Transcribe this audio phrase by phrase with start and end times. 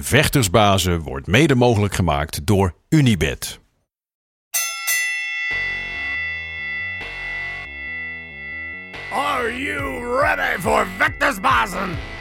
[0.00, 3.60] Vechtersbazen wordt mede mogelijk gemaakt door Unibed.
[9.12, 12.13] Are you ready for Vectorsbazen?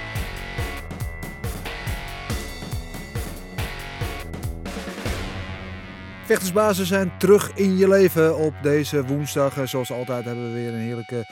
[6.25, 9.57] Vechtersbazen zijn terug in je leven op deze woensdag.
[9.57, 11.25] En Zoals altijd hebben we weer een heerlijke,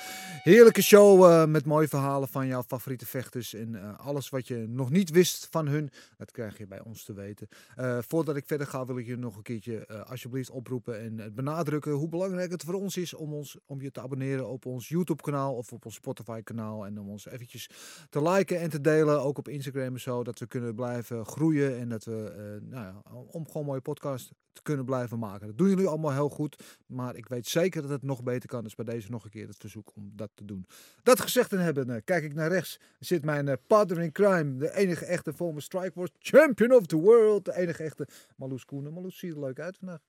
[0.43, 3.53] heerlijke show eh, met mooie verhalen van jouw favoriete vechters.
[3.53, 7.03] En eh, alles wat je nog niet wist van hun, dat krijg je bij ons
[7.03, 7.47] te weten.
[7.75, 11.91] Eh, voordat ik verder ga wil ik je nog een keertje alsjeblieft oproepen en benadrukken
[11.91, 15.21] hoe belangrijk het voor ons is om, ons, om je te abonneren op ons YouTube
[15.21, 16.85] kanaal of op ons Spotify kanaal.
[16.85, 17.69] En om ons eventjes
[18.09, 20.23] te liken en te delen, ook op Instagram en zo.
[20.23, 23.01] Dat we kunnen blijven groeien en dat we, nou ja,
[23.31, 25.47] om gewoon mooie podcast te kunnen blijven maken.
[25.47, 26.63] Dat doen jullie allemaal heel goed.
[26.85, 28.63] Maar ik weet zeker dat het nog beter kan.
[28.63, 30.65] Dus bij deze nog een keer het verzoek om dat te doen.
[31.03, 32.79] Dat gezegd te hebben, eh, kijk ik naar rechts.
[32.99, 34.57] Zit mijn eh, partner in crime.
[34.57, 37.45] De enige echte former Strikeforce Champion of the World.
[37.45, 38.93] De enige echte Marloes Koenen.
[38.93, 39.99] Marloes ziet er leuk uit vandaag.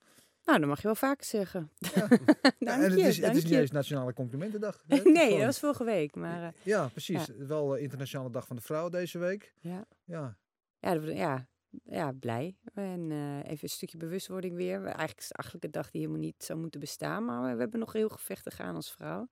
[0.45, 1.71] Nou, dat mag je wel vaker zeggen.
[1.79, 2.09] Ja.
[2.09, 2.19] dank
[2.59, 3.61] en het je, is, het is niet je.
[3.61, 4.83] eens Nationale Complimentendag.
[4.87, 6.15] nee, gewoon- dat was vorige week.
[6.15, 7.29] Maar eh, Ja, precies.
[7.39, 9.55] Wel eh, Internationale Dag van de Vrouw deze week.
[9.61, 9.85] ja.
[10.05, 10.37] Ja.
[10.79, 11.47] Ja, dat- ja,
[11.93, 12.57] ja, blij.
[12.75, 14.81] En eh, even een stukje bewustwording weer.
[14.81, 17.25] We- Eigenlijk is het eigenlijk een dag die helemaal niet zou moeten bestaan.
[17.25, 19.29] Maar we, hebben nog heel gevechten gaan als vrouw.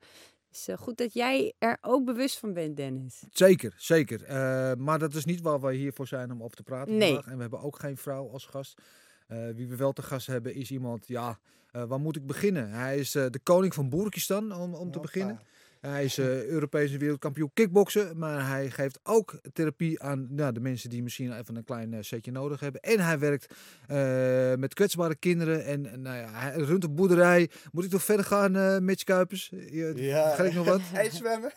[0.51, 3.23] Dus eh, goed dat jij er ook bewust van bent, Dennis.
[3.33, 4.25] Zeker, zeker.
[4.25, 7.09] Eh, maar dat is niet waar we hiervoor zijn om over te praten Nee.
[7.13, 7.27] vandaag.
[7.31, 8.81] En we hebben ook geen vrouw als gast.
[9.27, 11.39] Eh, wie we wel te gast hebben is iemand, ja,
[11.71, 12.71] eh, waar moet ik beginnen?
[12.71, 15.41] Hij is eh, de koning van Boerkistan, om, om te beginnen.
[15.81, 20.91] Hij is eh Europese wereldkampioen kickboksen, maar hij geeft ook therapie aan nou, de mensen
[20.91, 22.81] die misschien even een klein eh, setje nodig hebben.
[22.81, 23.55] En hij werkt
[23.87, 27.51] eh, met kwetsbare kinderen en nou ja, hij runt een boerderij.
[27.73, 29.49] Moet ik toch verder gaan, eh Mitch Kuipers?
[29.49, 30.81] Je, Vergeet ik nog wat?
[30.95, 31.53] IJszwemmen.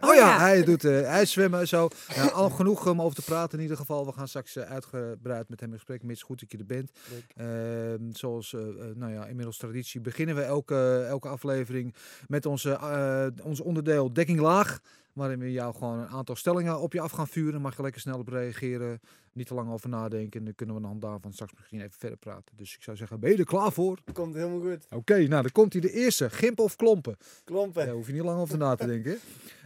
[0.00, 1.88] Oh ja, hij doet uh, ijszwemmen en zo.
[2.16, 4.06] Nou, al genoeg om over te praten in ieder geval.
[4.06, 6.02] We gaan straks uh, uitgebreid met hem in gesprek.
[6.02, 6.90] Mits goed dat je er bent.
[7.36, 8.60] Uh, zoals uh,
[8.94, 11.94] nou ja, inmiddels traditie beginnen we elke, elke aflevering
[12.26, 14.80] met onze, uh, ons onderdeel dekking laag.
[15.12, 17.60] Waarin we jou gewoon een aantal stellingen op je af gaan vuren.
[17.60, 19.00] Mag je lekker snel op reageren.
[19.32, 20.38] Niet te lang over nadenken.
[20.38, 22.56] En dan kunnen we aan de hand daarvan straks misschien even verder praten.
[22.56, 23.98] Dus ik zou zeggen, ben je er klaar voor?
[24.12, 24.84] Komt helemaal goed.
[24.84, 26.30] Oké, okay, nou dan komt hij de eerste.
[26.30, 27.16] Gimp of klompen?
[27.44, 27.74] Klompen.
[27.74, 29.18] Daar ja, hoef je niet lang over na te denken.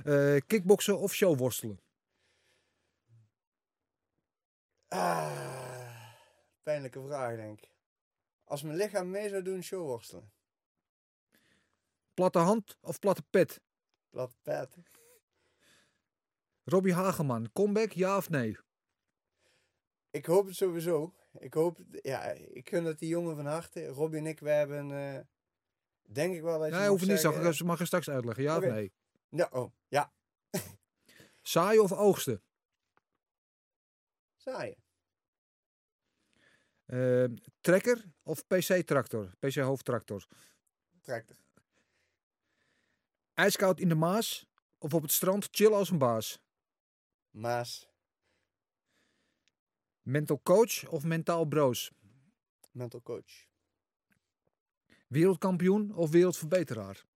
[0.04, 1.80] Uh, kickboksen of showworstelen?
[4.88, 5.30] Ah,
[6.62, 7.70] pijnlijke vraag, denk ik.
[8.44, 10.30] Als mijn lichaam mee zou doen, showworstelen.
[12.18, 13.60] Platte hand of platte pet?
[14.10, 14.76] Platte pet.
[16.64, 18.56] Robbie Hageman, comeback ja of nee?
[20.10, 21.14] Ik hoop het sowieso.
[21.38, 23.86] Ik hoop, ja, ik gun het die jongen van harte.
[23.86, 25.20] Robbie en ik, we hebben, uh,
[26.02, 28.68] denk ik wel dat Nee, hoef niet zeggen, mag, mag je straks uitleggen, ja okay.
[28.68, 28.92] of nee?
[29.28, 30.12] Ja, oh, ja.
[31.42, 32.42] Saaien of oogsten?
[34.36, 34.76] Saaien.
[36.86, 39.34] Uh, trekker of PC-tractor?
[39.38, 40.26] PC-hoofdtractor?
[41.02, 41.36] Tractor.
[43.38, 44.46] IJskoud in de Maas
[44.78, 46.40] of op het strand chill als een baas?
[47.30, 47.88] Maas.
[50.02, 51.92] Mental coach of mentaal broos?
[52.70, 53.46] Mental coach.
[55.06, 57.06] Wereldkampioen of wereldverbeteraar?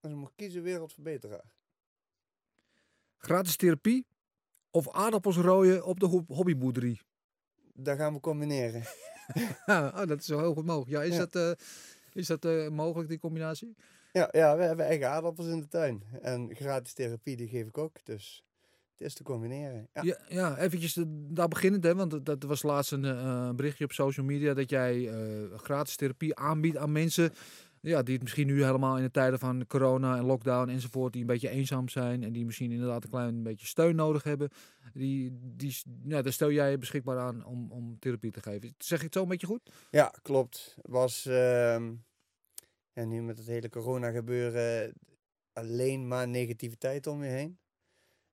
[0.00, 1.54] Als ik mag kiezen, wereldverbeteraar.
[3.18, 4.06] Gratis therapie
[4.70, 7.00] of aardappels rooien op de hobbyboerderie?
[7.74, 8.82] Dat gaan we combineren.
[9.66, 10.90] oh, dat is zo heel goed mogelijk.
[10.90, 11.26] Ja, is ja.
[11.26, 11.66] dat, uh,
[12.12, 13.76] is dat uh, mogelijk, die combinatie?
[14.18, 16.02] Ja, ja, we hebben eigen aardappels in de tuin.
[16.22, 17.96] En gratis therapie, die geef ik ook.
[18.04, 18.44] Dus
[18.96, 19.88] het is te combineren.
[19.92, 23.84] Ja, ja, ja eventjes de, daar beginnend, hè, want dat was laatst een uh, berichtje
[23.84, 27.32] op social media dat jij uh, gratis therapie aanbiedt aan mensen.
[27.80, 31.20] Ja, die het misschien nu helemaal in de tijden van corona en lockdown enzovoort, die
[31.20, 34.50] een beetje eenzaam zijn en die misschien inderdaad een klein beetje steun nodig hebben.
[34.92, 38.74] Die, die, ja, daar stel jij je beschikbaar aan om, om therapie te geven.
[38.78, 39.70] Zeg ik het zo een beetje goed?
[39.90, 40.76] Ja, klopt.
[40.82, 41.82] Was uh,
[42.98, 44.92] ja, nu met het hele corona gebeuren
[45.52, 47.58] alleen maar negativiteit om je heen.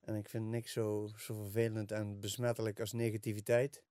[0.01, 3.83] En ik vind niks zo, zo vervelend en besmettelijk als negativiteit.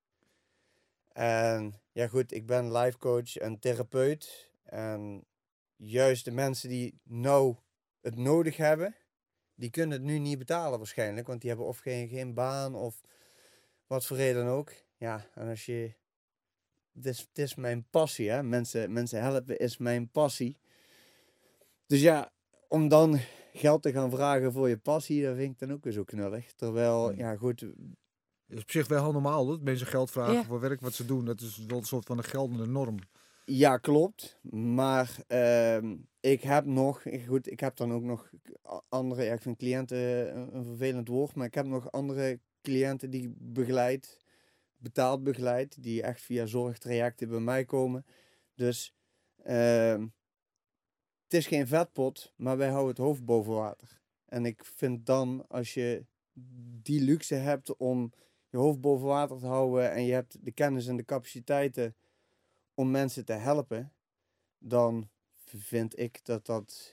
[1.12, 4.50] En ja goed, ik ben life coach en therapeut.
[4.62, 5.24] En
[5.76, 7.56] juist de mensen die nou
[8.00, 8.96] het nodig hebben,
[9.54, 11.26] die kunnen het nu niet betalen waarschijnlijk.
[11.26, 13.00] Want die hebben of geen, geen baan of
[13.86, 14.72] wat voor reden ook.
[14.96, 15.94] Ja, en als je...
[16.92, 18.42] Het is, is mijn passie, hè.
[18.42, 20.62] Mensen, mensen helpen is mijn passie.
[21.86, 22.32] Dus ja,
[22.68, 23.18] om dan
[23.52, 26.52] geld te gaan vragen voor je passie, dat vind ik dan ook weer zo knullig.
[26.52, 27.60] Terwijl, ja goed...
[27.60, 30.44] Het is op zich wel heel normaal dat mensen geld vragen ja.
[30.44, 31.24] voor werk wat ze doen.
[31.24, 32.98] Dat is wel een soort van een geldende norm.
[33.44, 34.38] Ja, klopt.
[34.50, 35.78] Maar uh,
[36.20, 38.30] ik heb nog, goed, ik heb dan ook nog
[38.88, 43.10] andere, ja, ik vind cliënten een, een vervelend woord, maar ik heb nog andere cliënten
[43.10, 44.18] die ik begeleid,
[44.76, 48.04] betaald begeleid, die echt via zorgtrajecten bij mij komen.
[48.54, 48.94] Dus
[49.42, 50.06] ehm,
[51.34, 54.00] het is geen vetpot, maar wij houden het hoofd boven water.
[54.24, 56.06] En ik vind dan, als je
[56.82, 58.12] die luxe hebt om
[58.48, 61.96] je hoofd boven water te houden en je hebt de kennis en de capaciteiten
[62.74, 63.92] om mensen te helpen,
[64.58, 65.08] dan
[65.44, 66.92] vind ik dat dat,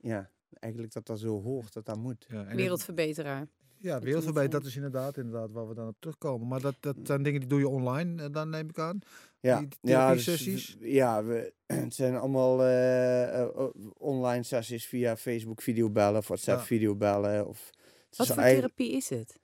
[0.00, 2.26] ja, eigenlijk dat dat zo hoort, dat dat moet.
[2.28, 3.48] Ja, en Wereldverbeteraar.
[3.84, 6.48] Ja, wereldverbetering, dat is inderdaad, inderdaad waar we dan op terugkomen.
[6.48, 8.98] Maar dat, dat zijn dingen die doe je online, eh, dan neem ik aan.
[9.40, 15.16] Ja, Die ja, dus, ja we, het zijn allemaal eh, eh, o- online sessies via
[15.16, 16.64] Facebook videobellen of WhatsApp Ja.
[16.64, 17.46] videobellen.
[17.48, 17.70] Of,
[18.16, 19.38] Wat is voor therapie is het?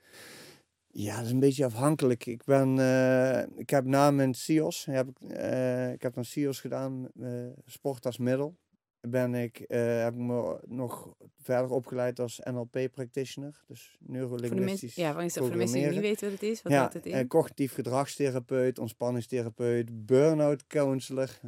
[0.93, 2.27] Ja, dat is een beetje afhankelijk.
[2.27, 6.61] Ik ben, eh, ik heb na mijn CIOS, heb ik, eh, ik heb een CIOS
[6.61, 7.31] gedaan, eh,
[7.67, 8.57] sport als middel.
[9.01, 15.29] Ben ik, eh, heb ik me nog verder opgeleid als NLP practitioner, dus neurolinguistisch ja,
[15.29, 17.27] voor de mensen die niet weten wat het is, wat ja, het eh, in?
[17.27, 21.41] cognitief gedragstherapeut, ontspanningstherapeut, burn-out counselor.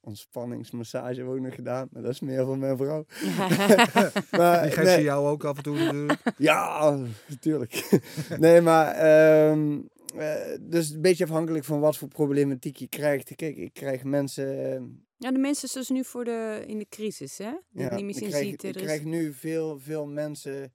[0.00, 3.06] Ontspanningsmassage heb ik ook nog gedaan, maar dat is meer voor mijn vrouw.
[4.38, 6.20] Maar, Die geeft nee, ze jou ook af en toe natuurlijk.
[6.36, 8.00] Ja, natuurlijk.
[8.38, 9.78] nee, maar ehm,
[10.16, 13.34] eh, dus een beetje afhankelijk van wat voor problematiek je krijgt.
[13.34, 15.05] Kijk, ik krijg mensen.
[15.18, 17.50] Ja, de mensen zoals nu voor de, in de crisis, hè?
[17.70, 18.62] Die ja, niet meer ik zien krijg, ziet.
[18.64, 20.72] ik is- krijg nu veel, veel mensen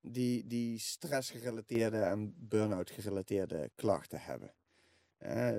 [0.00, 4.52] die, die stressgerelateerde en burn-out gerelateerde klachten hebben.
[5.18, 5.56] Eh,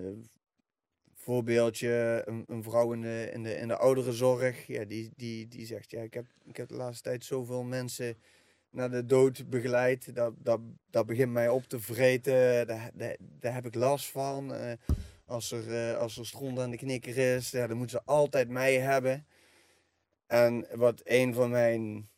[1.14, 5.66] voorbeeldje, een, een vrouw in de, in de, in de ouderenzorg, ja, die, die, die
[5.66, 8.18] zegt, ja, ik heb, ik heb de laatste tijd zoveel mensen
[8.70, 10.60] naar de dood begeleid, dat, dat,
[10.90, 14.54] dat begint mij op te vreten, daar, daar, daar heb ik last van.
[14.54, 14.72] Eh,
[15.30, 18.50] als, er, eh, als er stront aan de knikker is, ja, dan moeten ze altijd
[18.50, 19.28] mij hebben.
[20.28, 22.10] En wat een van mijn,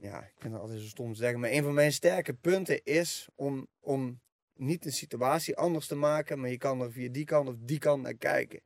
[0.00, 3.28] ja, ik vind altijd zo stom te zeggen, maar een van mijn sterke punten is
[3.34, 4.20] om, om
[4.54, 7.78] niet een situatie anders te maken, maar je kan er via die kant of die
[7.78, 8.60] kant naar kijken.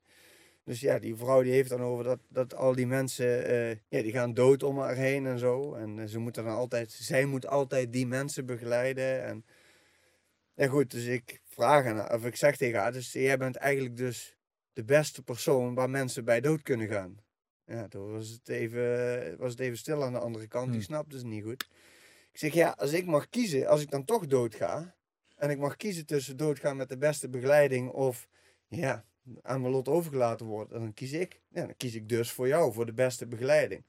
[0.64, 4.02] Dus ja, die vrouw die heeft dan over dat, dat al die mensen, eh, ja,
[4.02, 5.75] die gaan dood om haar heen en zo.
[5.75, 9.25] En eh, ze moeten dan altijd, zij moet altijd die mensen begeleiden.
[9.25, 9.44] En
[10.55, 14.36] ja goed, dus ik haar, of ik zeg tegen haar, dus jij bent eigenlijk dus
[14.72, 17.16] de beste persoon waar mensen bij dood kunnen gaan.
[17.66, 20.82] Ja, toen was het even, was het even stil aan de andere kant, die Hmm.
[20.82, 21.68] snapte het niet goed.
[22.32, 24.94] Ik zeg, ja, als ik mag kiezen, als ik dan toch doodga,
[25.36, 28.28] en ik mag kiezen tussen doodgaan met de beste begeleiding of
[28.68, 29.04] ja,
[29.42, 31.40] aan mijn lot overgelaten worden, dan kies ik.
[31.48, 33.84] Ja, dan kies ik dus voor jou, voor de beste begeleiding.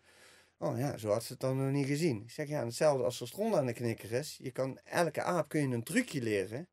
[0.57, 2.21] Oh ja, zo had ze het dan nog niet gezien.
[2.23, 4.37] Ik zeg, ja, hetzelfde als er stront aan de knikker is.
[4.41, 6.67] Je kan, elke aap kun je een trucje leren.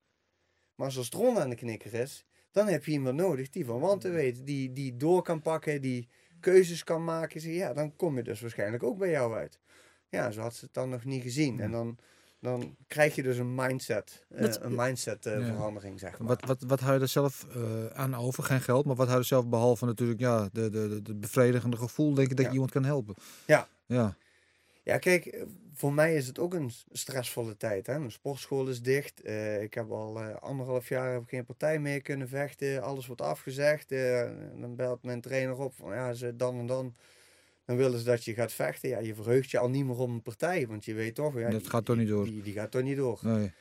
[0.82, 3.80] Maar als er stront aan de knikker is, dan heb je iemand nodig die van
[3.80, 4.46] wanten weet.
[4.46, 6.08] Die, die door kan pakken, die
[6.40, 7.52] keuzes kan maken.
[7.52, 9.60] Ja, dan kom je dus waarschijnlijk ook bij jou uit.
[10.08, 11.60] Ja, zo had ze het dan nog niet gezien.
[11.60, 11.98] En dan,
[12.40, 15.44] dan krijg je dus een mindset, eh, een mindset eh, Ja.
[15.46, 16.28] verandering, zeg maar.
[16.28, 18.42] Wat, wat, wat hou je er zelf eh, aan over?
[18.42, 21.14] Geen geld, maar wat hou je er zelf behalve natuurlijk ja, de, de, de, de
[21.14, 22.46] bevredigende gevoel, denk ik, dat Ja.
[22.46, 23.14] je iemand kan helpen?
[23.46, 23.68] Ja.
[23.86, 24.16] Ja,
[24.82, 25.44] Ja, kijk,
[25.82, 27.86] voor mij is het ook een stressvolle tijd.
[27.86, 27.98] Hè?
[27.98, 29.22] Mijn sportschool is dicht.
[29.22, 32.82] Eh, ik heb al eh, anderhalf jaar heb geen partij meer kunnen vechten.
[32.82, 33.92] Alles wordt afgezegd.
[33.92, 34.30] Eh,
[34.60, 36.94] dan belt mijn trainer op van ja, ze dan en dan.
[37.66, 38.88] Dan willen ze dat je gaat vechten.
[38.88, 40.66] Ja, je verheugt je al niet meer op een partij.
[40.66, 42.24] Want je weet toch, ja, Dat die- gaat toch niet door.
[42.24, 43.18] Die, die gaat toch niet door.
[43.22, 43.52] nee.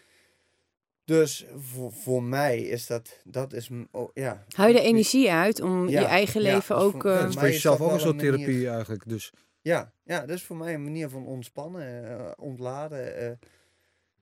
[1.05, 4.45] Dus voor, voor mij is dat, dat is, oh, ja.
[4.55, 6.91] Hou je de energie uit om Ja, je eigen leven is ook...
[7.01, 9.03] voor- eh, Dat voor jezelf ook een soort therapie eigenlijk.
[9.09, 9.31] Dus
[9.61, 13.15] Ja, ja, dat is voor mij een manier van ontspannen, eh, ontladen.
[13.15, 13.31] eh,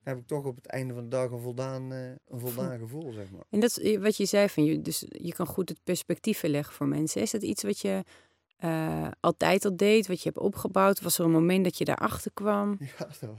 [0.00, 3.12] heb ik toch op het einde van de dag een voldaan, eh, een voldaan gevoel,
[3.12, 3.44] zeg maar.
[3.50, 6.74] En dat is wat je zei, van je, dus je kan goed het perspectief leggen
[6.74, 7.22] voor mensen.
[7.22, 8.04] Is dat iets wat je
[9.20, 11.00] altijd al deed, wat je hebt opgebouwd?
[11.00, 12.78] Was er een moment dat je daarachter kwam?
[12.98, 13.38] Ja, dat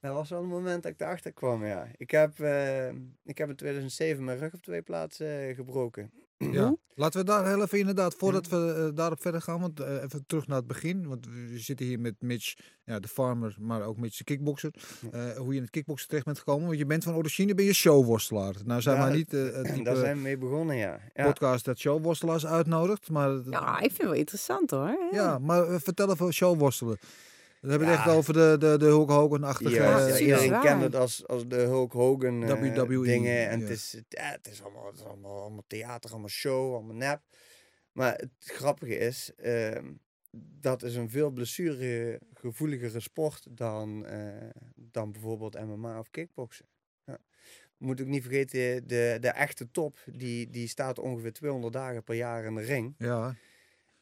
[0.00, 1.86] dat was wel een moment dat ik erachter kwam, ja.
[1.96, 2.88] Ik heb, eh,
[3.24, 6.10] ik heb in 2007 mijn rug op twee plaatsen eh, gebroken.
[6.38, 6.76] ja.
[6.94, 10.46] Laten we daar heel even inderdaad, voordat we eh, daarop verder gaan, want even terug
[10.46, 11.08] naar het begin.
[11.08, 14.74] Want we zitten hier met Mitch, ja, de farmer, maar ook Mitch, de kickboxer.
[15.12, 16.66] Eh, hoe je in het kickboksen terecht bent gekomen.
[16.66, 18.54] Want je bent van origine, ben je showworstelaar.
[18.64, 21.00] Nou zijn Ja, wij niet het Daar zijn we mee begonnen, ja.
[21.14, 21.24] ja.
[21.24, 23.10] podcast dat showworstelaars uitnodigt.
[23.10, 25.08] Maar, Ja, ik vind het wel interessant hoor.
[25.10, 26.98] Ja, maar vertel even showworstelen.
[27.66, 28.04] We hebben het Ja.
[28.04, 29.74] echt over de, de, de Hulk Hogan-achtige...
[29.74, 33.48] Ja, eh, iedereen kent het als, als de Hulk Hogan eh, WWE, dingen.
[33.48, 36.94] En het, is, ja, het, is allemaal, het is allemaal, allemaal theater, allemaal show, allemaal
[36.94, 37.22] nep.
[37.92, 39.92] Maar het grappige is, ehm,
[40.60, 46.66] dat is een veel blessuregevoeligere sport dan, eh, dan bijvoorbeeld MMA of kickboksen.
[47.04, 47.18] Ja.
[47.76, 52.14] Moet ook niet vergeten, de, de echte top, die, die staat ongeveer 200 dagen per
[52.14, 52.94] jaar in de ring.
[52.98, 53.34] ja,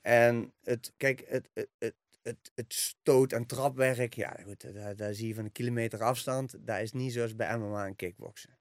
[0.01, 1.95] En het, kijk, het, het, het,
[2.25, 6.55] het, het stoot- en trapwerk, ja goed, daar, daar zie je van een kilometer afstand.
[6.67, 8.59] Dat is niet zoals bij MMA en kickboksen.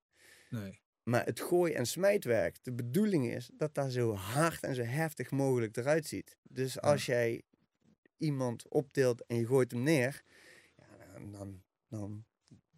[0.50, 0.82] Nee.
[1.04, 5.32] Maar het gooi- en smijtwerk, de bedoeling is dat dat zo hard en zo heftig
[5.32, 6.38] mogelijk eruit ziet.
[6.44, 7.42] Dus als jij
[8.18, 10.24] iemand optilt en je gooit hem neer,
[10.78, 12.26] ja, dan, dan, dan,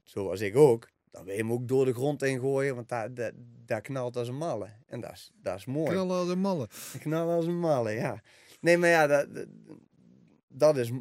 [0.04, 3.14] zoals ik ook, dan wil je hem ook door de grond heen gooien, want daar,
[3.14, 3.32] daar,
[3.66, 4.70] daar knalt als een malle.
[4.86, 5.92] En dat is, dat is mooi.
[5.92, 6.70] Knallen als een malle.
[7.00, 8.22] Knallen als een malle, ja.
[8.60, 9.28] Nee, maar ja, dat,
[10.58, 10.92] dat, dat is,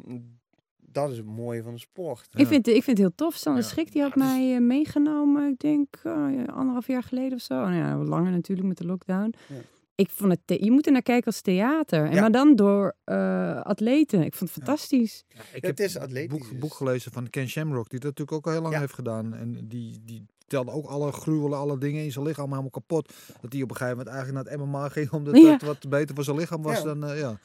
[0.79, 2.27] dat is het mooie van de sport.
[2.33, 3.35] Ik, vind, ik vind het heel tof.
[3.35, 3.67] Sander Ja.
[3.69, 7.41] Schrik die had is- mij eh, meegenomen, ik denk eh, ja, anderhalf jaar geleden of
[7.41, 7.55] zo.
[7.55, 9.33] Nou ja, langer natuurlijk met de lockdown.
[9.47, 9.55] Ja.
[9.95, 12.05] Ik vond het, je moet er naar kijken als theater.
[12.05, 12.21] En Ja.
[12.21, 14.21] maar dan door eh, atleten.
[14.23, 15.23] Ik vond het fantastisch.
[15.27, 18.09] Ja, ik Het heb is een boek, dus- boek gelezen van Ken Shamrock, die dat
[18.17, 18.79] natuurlijk ook al heel lang Ja.
[18.79, 19.33] heeft gedaan.
[19.33, 23.13] En die, die telde ook alle gruwelen, alle dingen in zijn lichaam helemaal kapot.
[23.41, 25.51] Dat hij op een gegeven moment eigenlijk naar het MMA ging, omdat Ja.
[25.51, 26.83] het wat beter voor zijn lichaam was Ja.
[26.83, 27.39] dan, eh, ja.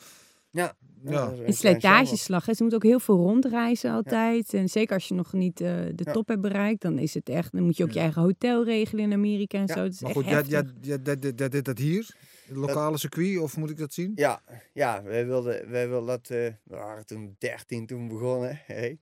[0.50, 0.76] Ja.
[1.04, 1.26] Ja.
[1.26, 2.46] dat is Een slijtageslag.
[2.46, 2.54] hè.
[2.54, 4.54] Ze moet ook heel veel rondreizen altijd.
[4.54, 6.12] En zeker als je nog niet eh, de Ja.
[6.12, 7.52] top hebt bereikt, dan is het echt.
[7.52, 10.04] Dan moet je ook je eigen hotel regelen in Amerika en Ja, zo.
[10.06, 10.50] Maar goed, jij, heftig.
[10.52, 12.14] jij, jij, jij, jij- jij deed dat hier?
[12.46, 14.12] Het lokale circuit, of moet ik dat zien?
[14.14, 14.42] Ja,
[14.72, 16.30] ja wij, wilden, wij wilden dat...
[16.30, 18.60] eh, we waren toen 13 toen begonnen.
[18.66, 18.98] Hey.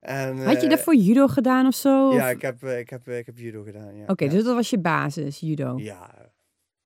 [0.00, 2.12] En, Had je eh, daarvoor judo gedaan of zo?
[2.14, 3.96] Ja, Of- ik heb, ik, heb, ik heb judo gedaan.
[3.96, 4.04] Ja.
[4.06, 4.30] Oké, ja.
[4.30, 5.78] dus dat was je basis, judo.
[5.78, 6.32] Ja, een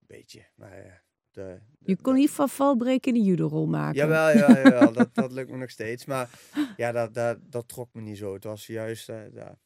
[0.06, 0.40] beetje.
[0.54, 3.94] Maar de- Je kon in ieder geval valbreken in de judo-rol maken.
[3.96, 6.04] Jawel, ja, jawel dat, dat lukt me nog steeds.
[6.04, 6.30] Maar
[6.76, 8.34] ja, dat, dat, dat trok me niet zo.
[8.34, 9.56] Het was juist eh dat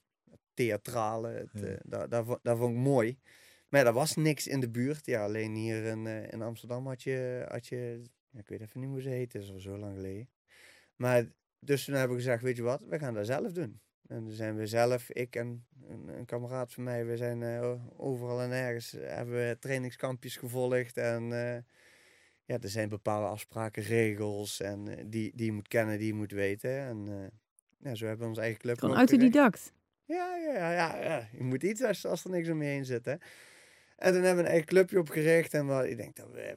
[0.54, 1.76] theatrale, het, Ja.
[1.82, 3.18] dat, dat, dat vond ik mooi.
[3.68, 5.06] Maar ja, er was niks in de buurt.
[5.06, 8.88] Ja, alleen hier in, eh, in Amsterdam had je, had je ik weet even niet
[8.88, 10.28] hoe ze heet, het is al zo lang geleden.
[10.96, 11.24] Maar
[11.58, 13.80] dus toen hebben we gezegd, weet je wat, we gaan dat zelf doen.
[14.06, 17.72] En toen zijn we zelf, ik en een, een kameraad van mij, we zijn eh,
[17.96, 20.96] overal en ergens, hebben we trainingskampjes gevolgd.
[20.96, 21.62] En eh,
[22.50, 26.14] ja, er zijn bepaalde afspraken, regels en eh, die, die je moet kennen, die je
[26.14, 26.78] moet weten.
[26.78, 29.72] En eh, ja, zo hebben we ons eigen club Gewoon autodidact.
[30.04, 31.28] Ja, ja, ja, ja, ja.
[31.32, 33.14] Je moet iets als, als er niks om je heen zit, hè.
[33.96, 35.54] En toen hebben we een eigen clubje opgericht.
[35.54, 36.56] En we, ik denk dat we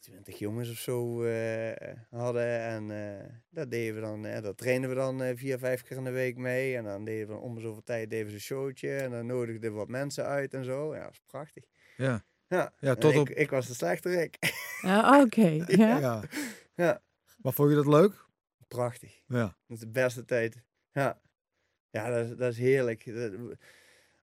[0.00, 2.60] twintig jongens of zo eh, hadden.
[2.60, 6.04] En eh, dat deden we dan, eh, dat trainen we dan vier, vijf keer in
[6.04, 6.76] de week mee.
[6.76, 8.96] En dan deden we om zoveel tijd deden we een showtje.
[8.96, 10.94] En dan nodigden we wat mensen uit en zo.
[10.94, 11.64] Ja, dat is prachtig.
[11.96, 12.24] Ja.
[12.48, 14.36] Ja, Ja, tot ik, op- ik was de slechterik.
[14.82, 15.48] Ja, Oké.
[15.66, 15.98] ja.
[15.98, 16.22] Ja.
[16.74, 17.02] ja,
[17.42, 18.24] Maar vond je dat leuk?
[18.68, 19.22] prachtig.
[19.28, 19.44] Ja.
[19.66, 20.62] Dat is de beste tijd.
[20.92, 21.20] Ja,
[21.90, 23.14] ja dat, is, dat is heerlijk.
[23.14, 23.32] Dat-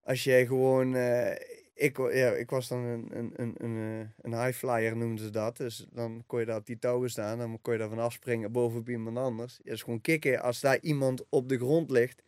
[0.02, 0.94] als jij gewoon...
[0.94, 1.30] eh,
[1.74, 5.30] ik, ja, ik was dan een, een, een, een, eh, een high flyer, noemden ze
[5.30, 5.56] dat.
[5.56, 7.38] Dus dan kon je daar op die touwen staan.
[7.38, 9.60] Dan kon je daar van afspringen bovenop iemand anders.
[9.62, 12.22] Ja, is gewoon kicken als daar iemand op de grond ligt.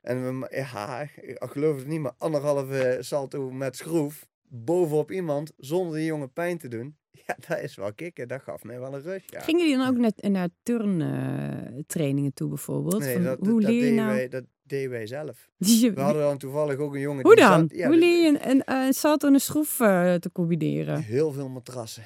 [0.00, 5.96] En we, ja, ik geloof het niet, maar anderhalve salto met schroef bovenop iemand zonder
[5.96, 6.96] die jongen pijn te doen.
[7.26, 8.28] Ja, dat is wel kicken.
[8.28, 9.22] Dat gaf mij wel een rush.
[9.26, 9.40] Ja.
[9.40, 12.98] Gingen jullie dan ook naar, naar turntrainingen toe bijvoorbeeld?
[12.98, 14.14] Nee, Van, dat, hoe dat, leer je deden nou?
[14.16, 15.48] wij, dat deden wij zelf.
[15.58, 17.58] Je- We hadden dan toevallig ook een jongen hoe die dan?
[17.60, 17.78] zat...
[17.78, 21.02] ja, hoe leer je een, een, een salto en een schroef eh, te combineren?
[21.02, 22.02] Heel veel matrassen.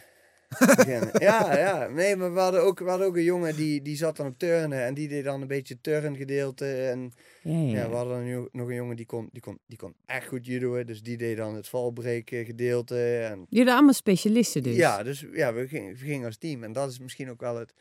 [1.19, 1.89] Ja, ja.
[1.89, 4.39] Nee, maar we hadden ook, we hadden ook een jongen die, die zat dan op
[4.39, 4.85] turnen.
[4.85, 6.67] En die deed dan een beetje turngedeelte.
[6.75, 7.59] En Ja, ja.
[7.77, 10.27] ja, we hadden dan nu nog een jongen die kon, die kon, die kon echt
[10.29, 10.87] goed judoën.
[10.87, 13.17] Dus die deed dan het valbreken gedeelte.
[13.17, 14.77] En Jullie allemaal specialisten dus?
[14.77, 16.65] Ja, dus ja, we gingen, we gingen als team.
[16.65, 17.75] En dat is misschien ook wel het,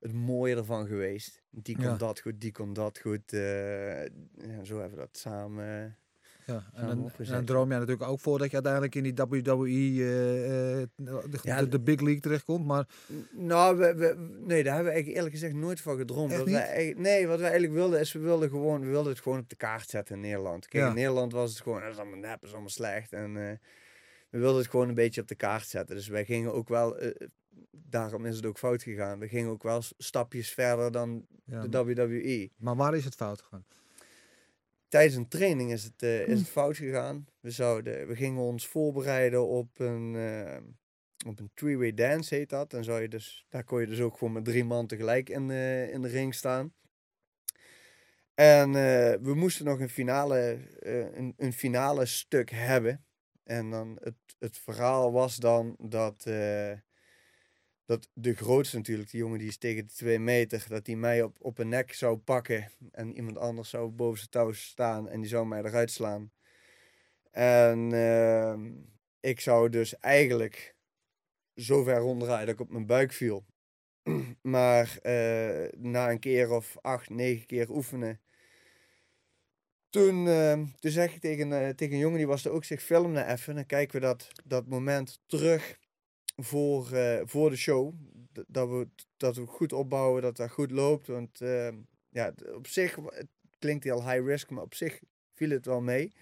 [0.00, 1.42] het mooie ervan geweest.
[1.50, 1.96] Die kon Ja.
[1.96, 3.22] dat goed, die kon dat goed.
[3.30, 5.96] ja, zo hebben we dat samen...
[6.46, 9.14] Ja, en dan, en dan droom jij natuurlijk ook voor dat je uiteindelijk in die
[9.14, 12.66] WWE, eh, eh, de, Ja, de, big league terechtkomt.
[12.66, 12.86] Maar
[13.30, 14.14] Nou, we, we-
[14.46, 16.30] nee, daar hebben we eigenlijk eerlijk gezegd nooit van gedroomd.
[16.30, 16.68] Echt Wat wij niet?
[16.70, 19.48] eigenlijk- nee, wat we eigenlijk wilden is, we wilden, gewoon, we wilden het gewoon op
[19.48, 20.68] de kaart zetten in Nederland.
[20.68, 20.88] Kijk, Ja.
[20.88, 23.12] in Nederland was het gewoon, dat is allemaal nep, dat is allemaal slecht.
[23.12, 23.56] En eh,
[24.30, 25.96] we wilden het gewoon een beetje op de kaart zetten.
[25.96, 26.96] Dus wij gingen ook wel,
[27.70, 29.18] daarom is het ook fout gegaan.
[29.18, 32.50] We gingen ook wel stapjes verder dan ja, de WWE.
[32.58, 33.64] maar waar is het fout gegaan?
[34.90, 36.38] Tijdens een training is het, eh, is Hm.
[36.38, 37.26] het fout gegaan.
[37.40, 40.56] We, zouden, we gingen ons voorbereiden op een, eh,
[41.26, 42.74] op een three-way dance, heet dat.
[42.74, 45.48] En zou je dus, daar kon je dus ook gewoon met drie man tegelijk in
[45.48, 46.74] de, in de ring staan.
[48.34, 50.58] En eh, we moesten nog een finale,
[51.14, 53.04] een, een finale stuk hebben.
[53.44, 56.26] En dan het, het verhaal was dan dat,
[57.90, 61.22] dat de grootste natuurlijk, die jongen die is tegen de twee meter, dat die mij
[61.22, 62.70] op, op een nek zou pakken.
[62.92, 66.32] En iemand anders zou boven zijn touw staan en die zou mij eruit slaan.
[67.30, 68.70] En ehm,
[69.20, 70.74] ik zou dus eigenlijk
[71.54, 73.44] zo ver ronddraaien dat ik op mijn buik viel.
[74.42, 78.20] maar eh, na een keer of acht, negen keer oefenen.
[79.88, 82.82] Toen, ehm, toen zeg ik tegen, eh, tegen een jongen, die was er ook, zich
[82.82, 83.54] filmen even.
[83.54, 85.78] Dan kijken we dat, dat moment terug
[86.44, 87.94] voor, eh, voor de show.
[88.32, 91.06] d- dat, we, dat we goed opbouwen, dat dat goed loopt.
[91.06, 91.76] Want ehm,
[92.08, 93.26] ja, op zich, het
[93.58, 95.00] klinkt heel high risk, maar op zich
[95.32, 96.12] viel het wel mee.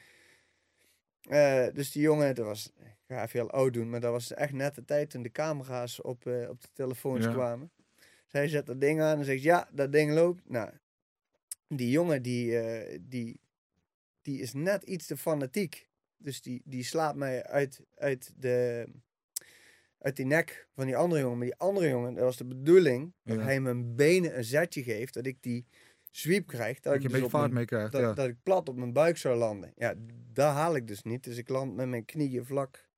[1.22, 4.32] Eh, dus die jongen, dat was, ik ga even heel oud doen, maar dat was
[4.34, 7.30] echt net de tijd toen de camera's op, eh, op de telefoons Ja.
[7.32, 7.70] kwamen.
[8.26, 10.42] Zij zet dat ding aan en zegt, ja, dat ding loopt.
[10.48, 10.70] Nou,
[11.68, 12.58] die jongen, die,
[13.00, 13.40] die,
[14.22, 15.88] die is net iets te fanatiek.
[16.16, 18.87] Dus die, die slaat mij uit, uit, de,
[19.98, 21.38] uit die nek van die andere jongen.
[21.38, 23.42] Maar die andere jongen, dat was de bedoeling dat Ja.
[23.42, 25.14] hij mijn benen een zetje geeft.
[25.14, 25.66] Dat ik die
[26.10, 26.74] sweep krijg.
[26.74, 28.12] Dat, Dat ik een dus beetje vaart mee dat, ja.
[28.12, 29.72] dat ik plat op mijn buik zou landen.
[29.76, 29.94] Ja,
[30.32, 31.24] daar haal ik dus niet.
[31.24, 32.88] Dus ik land met mijn knieën vlak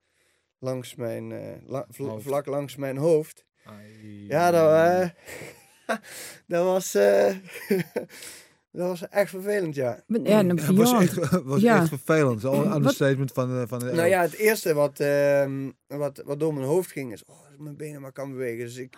[0.58, 2.24] langs mijn, eh, la- vla- Hoofd.
[2.24, 3.44] vlak langs mijn hoofd.
[3.64, 4.26] Ai.
[4.26, 5.08] Ja, dat, eh,
[6.46, 6.94] dat was...
[6.94, 7.34] eh,
[8.72, 10.02] dat was echt vervelend, ja.
[10.06, 11.00] Ja, dan, Het was, ja.
[11.00, 11.80] echt, was Ja.
[11.80, 12.44] echt vervelend.
[12.44, 16.40] Al een understatement van, de- van de Nou ja, het eerste wat, ehm, wat, wat
[16.40, 17.24] door mijn hoofd ging is...
[17.24, 18.64] Oh, dat mijn benen maar kan bewegen.
[18.64, 18.94] Dus ik,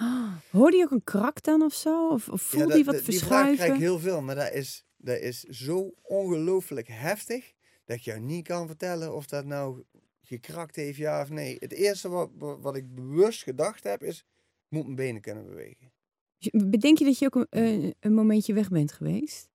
[0.50, 2.09] Hoorde je ook een krak dan of zo?
[2.09, 3.87] Of, of ja, voelde dat- je wat dat- die vraag krijg ik verschuiven?
[3.87, 4.23] heel veel.
[4.23, 7.52] Maar dat is, dat is zo ongelooflijk heftig...
[7.85, 9.83] dat ik jou niet kan vertellen of dat nou
[10.23, 11.57] gekrakt heeft, ja of nee.
[11.59, 14.19] Het eerste wat, wat ik bewust gedacht heb is...
[14.19, 15.91] Ik moet mijn benen kunnen bewegen.
[16.52, 19.50] Bedenk je dat je ook een, een, een momentje weg bent geweest?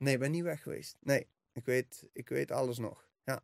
[0.00, 0.96] Nee, ik ben niet weg geweest.
[1.00, 3.08] Nee, ik weet, ik weet alles nog.
[3.24, 3.42] Ja.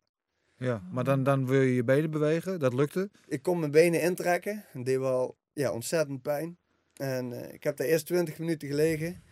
[0.56, 2.58] Ja, maar dan, dan wil je je benen bewegen.
[2.60, 3.10] Dat lukte.
[3.26, 4.64] Ik kon mijn benen intrekken.
[4.68, 6.58] Het deed wel ja, ontzettend pijn.
[6.96, 9.22] En eh, ik heb daar eerst 20 minuten gelegen.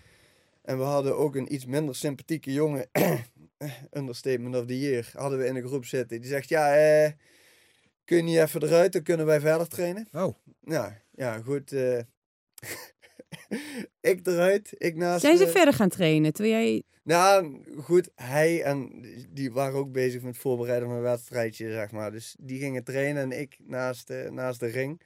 [0.63, 2.89] En we hadden ook een iets minder sympathieke jongen,
[3.99, 6.21] understatement of the year, hadden we in een groep zitten.
[6.21, 7.13] Die zegt, ja, eh,
[8.05, 10.09] kun je niet even eruit, dan kunnen wij verder trainen.
[10.13, 11.73] Oh, Nou, ja, goed.
[11.73, 11.99] eh,
[14.01, 15.21] ik eruit, ik naast...
[15.21, 16.33] Zijn ze eh, verder gaan trainen?
[16.33, 16.83] Terwijl jij...
[17.03, 21.91] Nou, goed, hij en die waren ook bezig met het voorbereiden van een wedstrijdje, zeg
[21.91, 22.11] maar.
[22.11, 25.01] Dus die gingen trainen en ik naast, de naast de ring.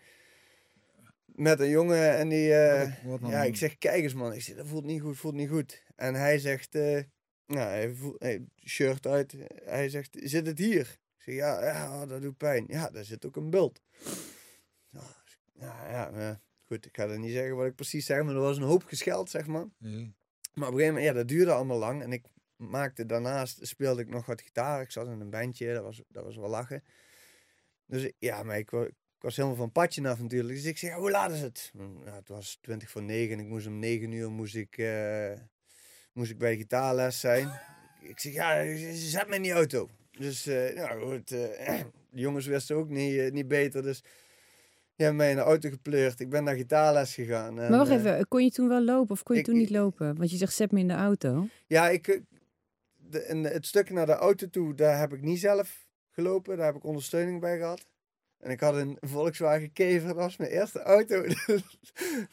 [1.25, 2.54] Met een jongen en die...
[2.54, 3.30] eh, wat- wat dan?
[3.30, 4.33] ja, ik zeg, kijk eens man.
[4.33, 5.83] Ik zeg, dat voelt niet goed, voelt niet goed.
[5.97, 7.00] En hij zegt, eh,
[7.47, 9.35] nou, hij voelt, hij, shirt uit.
[9.64, 10.80] Hij zegt, zit het hier?
[11.16, 12.64] Ik zeg, ja, ja, dat doet pijn.
[12.68, 13.80] Ja, daar zit ook een bult.
[15.61, 16.31] Ja, ja, eh,
[16.68, 18.85] goed, ik ga er niet zeggen wat ik precies zeg, maar er was een hoop
[18.85, 19.66] gescheld, zeg maar.
[20.54, 22.02] Maar op een gegeven moment, ja, dat duurde allemaal lang.
[22.02, 22.24] En ik
[22.57, 24.81] maakte daarnaast, speelde ik nog wat gitaar.
[24.83, 26.85] Ik zat in een bandje, dat was, dat was wel lachen.
[27.87, 30.54] Dus ja, maar ik, wa- ik was helemaal van het padje af natuurlijk.
[30.54, 31.72] Dus ik ja, hoe laat is het?
[32.04, 35.33] Ja, het was 20 voor 9 en ik moest om 9 uur moest ik, eh,
[36.12, 37.61] moest ik bij de gitaarles zijn.
[38.02, 39.88] ik zeg, ja, zet me in die auto.
[40.11, 43.83] Dus, eh nou goed, de jongens wisten ook niet, niet beter.
[43.83, 44.02] Dus
[44.98, 46.20] die hebben mij in de auto gepleurd.
[46.20, 47.48] Ik ben naar gitaarles gegaan.
[47.61, 49.56] En, Maar wacht eh, even, kon je toen wel lopen of kon je ik- toen
[49.56, 50.16] niet lopen?
[50.16, 51.46] Want je zegt, zet me in de auto.
[51.66, 52.20] Ja, ik, eh,
[52.96, 56.56] de, en het stuk naar de auto toe, daar heb ik niet zelf gelopen.
[56.56, 57.87] Daar heb ik ondersteuning bij gehad.
[58.38, 61.24] En ik had een Volkswagen Kever, dat was mijn eerste auto.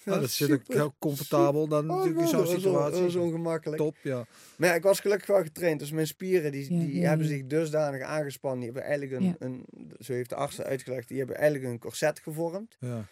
[0.04, 2.92] Nou, dat zit ook heel comfortabel dan Oh, natuurlijk in zo'n dat situatie.
[2.92, 3.82] Dat was ongemakkelijk.
[3.82, 4.26] Top, ja.
[4.58, 5.80] Maar ja, ik was gelukkig wel getraind.
[5.80, 7.34] Dus mijn spieren, die, Ja, die ja, hebben ja.
[7.34, 8.60] zich dusdanig aangespannen.
[8.60, 9.36] Die hebben eigenlijk een, Ja.
[9.40, 9.66] een,
[10.00, 12.76] zo heeft de arts uitgelegd, die hebben eigenlijk een corset gevormd.
[12.80, 13.06] ja.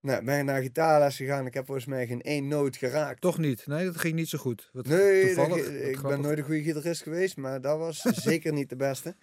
[0.00, 1.46] Nou, ben ik naar gitaarles gegaan.
[1.46, 3.20] Ik heb volgens mij geen één noot geraakt.
[3.20, 3.66] Toch niet.
[3.66, 4.70] Nee, dat ging niet zo goed.
[4.72, 5.64] Wat Nee, toevallig.
[5.64, 8.76] dat- wat ik ben nooit een goede gitarist geweest, maar dat was zeker niet de
[8.76, 9.16] beste.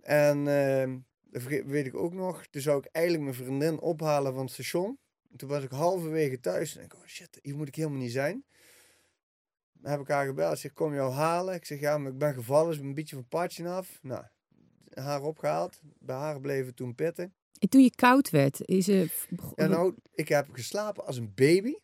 [0.00, 0.96] En ehm,
[1.34, 4.98] dat weet ik ook nog, toen zou ik eigenlijk mijn vriendin ophalen van het station.
[5.36, 8.44] Toen was ik halverwege thuis en ik, oh shit, hier moet ik helemaal niet zijn.
[9.72, 11.54] Dan heb ik haar gebeld, ik zeg, kom jou halen?
[11.54, 13.68] Ik zeg, ja, maar ik ben gevallen, dus ik ben een beetje van het padje
[13.68, 13.98] af.
[14.02, 14.24] Nou,
[14.94, 17.34] haar opgehaald, bij haar bleven toen pitten.
[17.58, 19.08] En toen je koud werd, is ze...
[19.54, 21.74] Ja, nou, ik heb geslapen als een baby.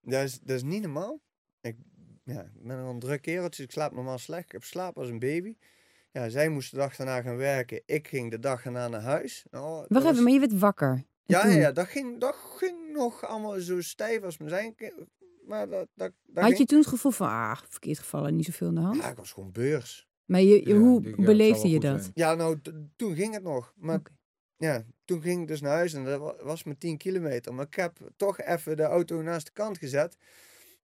[0.00, 1.20] Dat is, dat is niet normaal.
[1.60, 1.76] Ik,
[2.24, 4.44] ja, ik ben een druk kereltje, dus ik slaap normaal slecht.
[4.44, 5.56] Ik heb geslapen als een baby.
[6.16, 7.82] Ja, zij moest de dag daarna gaan werken.
[7.86, 9.44] Ik ging de dag daarna naar huis.
[9.50, 11.04] Oh, Wacht was- even, maar je werd wakker.
[11.24, 14.74] Ja, ja, ja, dat ging, dat ging nog allemaal zo stijf als me zijn.
[15.46, 18.44] Maar dat, dat, dat Had je ging- toen het gevoel van, ah, verkeerd gevallen, niet
[18.44, 18.96] zoveel aan de hand?
[18.96, 20.08] Ja, ik was gewoon beurs.
[20.24, 22.10] Maar je, je- Ja, hoe die- ja, het beleefde je dat?
[22.14, 22.58] Ja, nou,
[22.96, 23.72] toen ging het nog.
[23.76, 24.00] Maar
[24.56, 27.54] ja, toen ging ik dus naar huis en dat wa- was maar 10 kilometer.
[27.54, 30.16] Maar ik heb toch even de auto naast de kant gezet.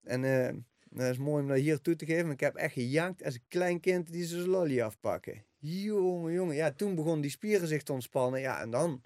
[0.03, 0.55] En eh
[0.95, 2.25] dat is mooi om dat hier toe te geven.
[2.25, 5.45] Maar ik heb echt gejankt als een klein kind die zijn lolly afpakken.
[5.59, 6.55] Jongen, jongen.
[6.55, 8.41] Ja, toen begon die spieren zich te ontspannen.
[8.41, 9.03] Ja, en dan,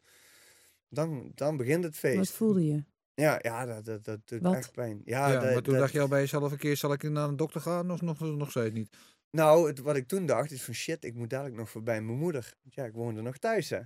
[0.88, 2.16] dan, dan begint het feest.
[2.16, 2.84] Wat voelde je?
[3.14, 4.54] Ja, ja dat, dat, dat doet Wat?
[4.54, 5.02] echt pijn.
[5.04, 7.02] Ja, Ja, dat- maar toen dat- dacht je al bij jezelf een keer, zal ik
[7.02, 7.90] naar een dokter gaan?
[7.90, 8.96] Of nog, nog steeds niet?
[9.30, 12.18] Nou, het, wat ik toen dacht is van shit, ik moet dadelijk nog voorbij mijn
[12.18, 12.54] moeder.
[12.62, 13.80] Want Ja, ik woonde nog thuis hè.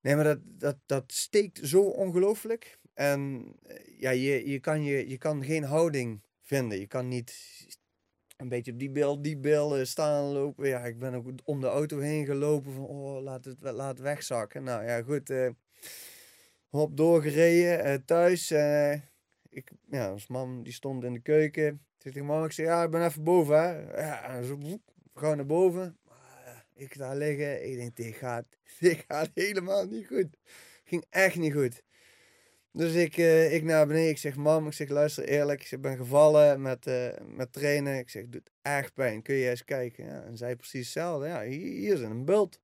[0.00, 2.78] Nee, maar dat, dat, dat steekt zo ongelooflijk.
[2.94, 6.78] En eh, ja, je, je, kan je, je kan geen houding vinden.
[6.78, 7.34] Je kan niet
[8.36, 10.68] een beetje op die bil, die eh, staan lopen.
[10.68, 14.62] Ja, ik ben ook om de auto heen gelopen van oh, laat het, laat wegzakken.
[14.64, 15.30] Nou ja, goed.
[15.30, 15.48] eh,
[16.68, 18.50] Hop doorgereden, eh, thuis.
[18.50, 18.92] eh,
[19.50, 21.66] ik, ja, ons mam die stond in de keuken.
[21.66, 24.00] Ik zeg tegen mam, ik zeg, ja, ik ben even boven, hè.
[24.06, 24.58] Ja, zo,
[25.14, 25.98] gauw naar boven.
[26.74, 28.44] Ik daar liggen, ik denk, dit gaat,
[28.80, 30.26] dit gaat helemaal niet goed.
[30.84, 31.82] Ging echt niet goed.
[32.78, 35.96] Dus ik, eh, ik naar beneden, ik zeg, mam, ik zeg, luister eerlijk, ik ben
[35.96, 37.98] gevallen met, eh, met trainen.
[37.98, 40.24] Ik zeg, het doet echt pijn, kun je eens kijken?
[40.24, 42.60] En zij precies hetzelfde, ja, hier, hier is een bult.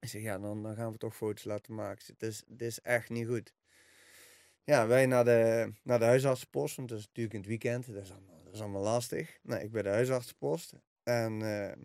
[0.00, 2.04] Ik zeg, ja, dan, dan gaan we toch foto's laten maken.
[2.04, 3.54] Zeg, Dit is, dit is echt niet goed.
[4.64, 7.86] Ja, wij naar de, naar de huisartsenpost, want dat is natuurlijk in het weekend.
[7.86, 9.38] Dat is allemaal, dat is allemaal lastig.
[9.42, 10.72] Nou, ik bij de huisartsenpost.
[11.02, 11.76] En eh,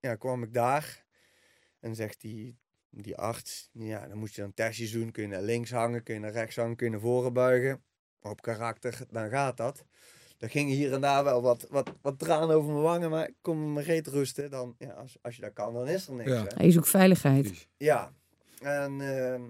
[0.00, 1.04] ja, kwam ik daar.
[1.78, 2.58] En zegt die,
[2.90, 5.10] die arts, ja, dan moet je dan testjes doen.
[5.10, 7.82] Kun je naar links hangen, kun je naar rechts hangen, kun je naar voren buigen.
[8.22, 9.84] Op karakter, dan gaat dat.
[10.38, 13.34] Er ging hier en daar wel wat, wat, wat tranen over mijn wangen, maar ik
[13.40, 14.50] kon me reet rusten.
[14.50, 16.30] Dan, ja, als, als je dat kan, dan is er niks.
[16.30, 16.44] Ja.
[16.48, 16.64] hè.
[16.64, 17.68] Je zoekt veiligheid.
[17.76, 18.12] Ja,
[18.60, 19.42] en ehm,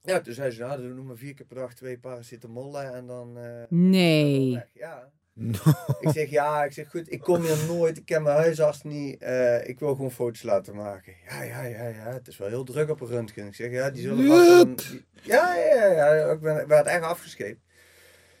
[0.00, 3.38] ja, toen zei ze, nou, doe maar vier keer per dag twee paracetamollen en dan...
[3.38, 4.52] eh, Nee.
[4.54, 4.68] weg.
[4.74, 5.12] Ja.
[6.00, 9.18] Ik zeg, ja, ik zeg, goed, ik kom hier nooit, ik ken mijn huisarts niet,
[9.22, 11.12] eh, ik wil gewoon foto's laten maken.
[11.28, 13.46] Ja, ja, ja, ja, het is wel heel druk op een röntgen.
[13.46, 14.76] Ik zeg, ja, die zullen vast wel een...
[14.76, 17.60] die- ja, ja, ja, ja, ik ben, ik werd echt afgescheept.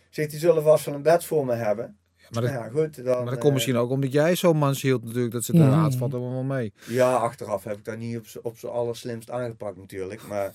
[0.08, 1.98] Ik zeg, die zullen vast wel een bed voor me hebben.
[2.30, 3.04] Maar dat, Ja, goed, dan...
[3.16, 5.32] maar dat eh, komt misschien ook omdat jij zo'n man hield natuurlijk.
[5.32, 5.90] Dat ze ja, ja.
[5.90, 6.72] valt er wel mee.
[6.86, 10.22] Ja, achteraf heb ik dat niet op z'n- op allerslimst aangepakt natuurlijk.
[10.26, 10.52] Maar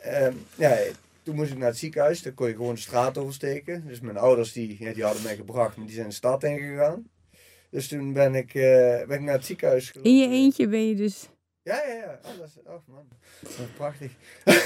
[0.00, 0.76] ehm, ja,
[1.28, 2.22] toen moest ik naar het ziekenhuis.
[2.22, 3.86] Dan kon je gewoon de straat oversteken.
[3.86, 7.10] Dus mijn ouders die, ja, die hadden mij gebracht, maar die zijn de stad ingegaan.
[7.70, 10.10] Dus toen ben ik, eh, ben ik naar het ziekenhuis gelopen.
[10.10, 11.28] In je eentje ben je dus...
[11.62, 12.20] Ja, ja, ja.
[12.24, 13.08] Oh, dat is, oh man,
[13.40, 14.12] dat is prachtig.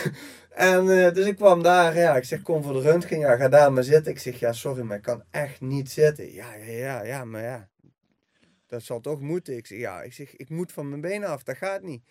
[0.71, 3.49] en eh, dus ik kwam daar, ja, ik zeg kom voor de röntgen, ja, ga
[3.49, 4.13] daar maar zitten.
[4.13, 6.33] Ik zeg ja, sorry, maar ik kan echt niet zitten.
[6.33, 7.69] Ja, ja, ja, ja, maar ja,
[8.67, 9.57] dat zal toch moeten.
[9.57, 12.03] Ik zeg ja, ik zeg ik moet van mijn benen af, dat gaat niet.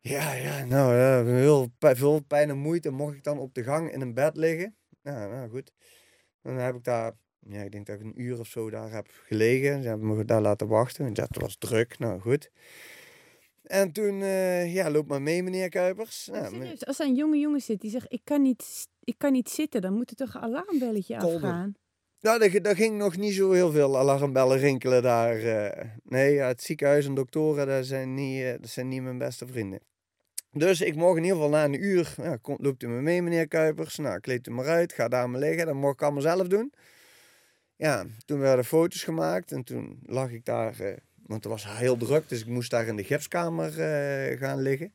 [0.00, 2.90] Ja, ja, nou, ja, heel veel pijn en moeite.
[2.90, 4.76] Mocht ik dan op de gang in een bed liggen?
[5.02, 5.72] Nou, nou goed.
[6.42, 9.08] Dan heb ik daar, ja, ik denk dat ik een uur of zo daar heb
[9.26, 9.82] gelegen.
[9.82, 11.04] Ze hebben me daar laten wachten.
[11.04, 12.50] want ja, Het was druk, nou goed.
[13.62, 16.28] En toen, eh, ja, loop maar mee, meneer Kuipers.
[16.32, 19.48] Nou, als er een jonge jongen zit die zegt, ik kan niet, ik kan niet
[19.48, 21.34] zitten, dan moet er toch een alarmbelletje Kolder.
[21.36, 21.74] afgaan.
[22.20, 25.36] Nou, er ging nog niet zo heel veel alarmbellen rinkelen daar.
[25.36, 25.84] eh.
[26.02, 29.80] nee, het ziekenhuis en doktoren, dat zijn, niet, eh, dat zijn niet mijn beste vrienden.
[30.52, 33.48] Dus ik mocht in ieder geval na een uur, ja, loopt u me mee, meneer
[33.48, 33.96] Kuipers.
[33.96, 35.66] Nou, kleed u maar uit, ga daar maar liggen.
[35.66, 36.72] Dat mocht ik allemaal zelf doen.
[37.76, 41.96] Ja, toen werden foto's gemaakt en toen lag ik daar, eh, want het was heel
[41.96, 44.92] druk, dus ik moest daar in de gipskamer eh, gaan liggen.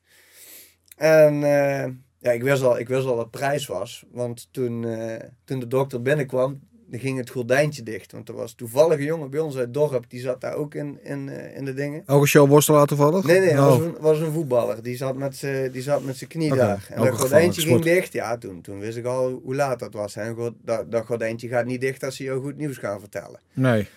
[0.98, 5.60] En eh, ja, ik wist, al, ik wist al prijs was, want toen, eh, toen
[5.60, 6.60] de dokter binnenkwam,
[6.94, 8.12] dan ging het gordijntje dicht.
[8.12, 10.76] Want er was toevallig een jongen bij ons uit het dorp, die zat daar ook
[10.76, 12.04] in, in, eh, in de dingen.
[12.06, 13.24] Ook een showworstelaar toevallig?
[13.26, 13.68] Nee, nee, dat Oh.
[13.68, 14.84] was, een, was een voetballer.
[14.84, 16.88] Die zat met zijn die zat met zijn knie daar.
[16.90, 18.14] En ook dat gordijntje ging dicht.
[18.14, 20.16] Ja, toen, toen wist ik al hoe laat dat was.
[20.16, 23.40] En dat, dat gordijntje gaat niet dicht als ze jou goed nieuws gaan vertellen.
[23.54, 23.88] Nee.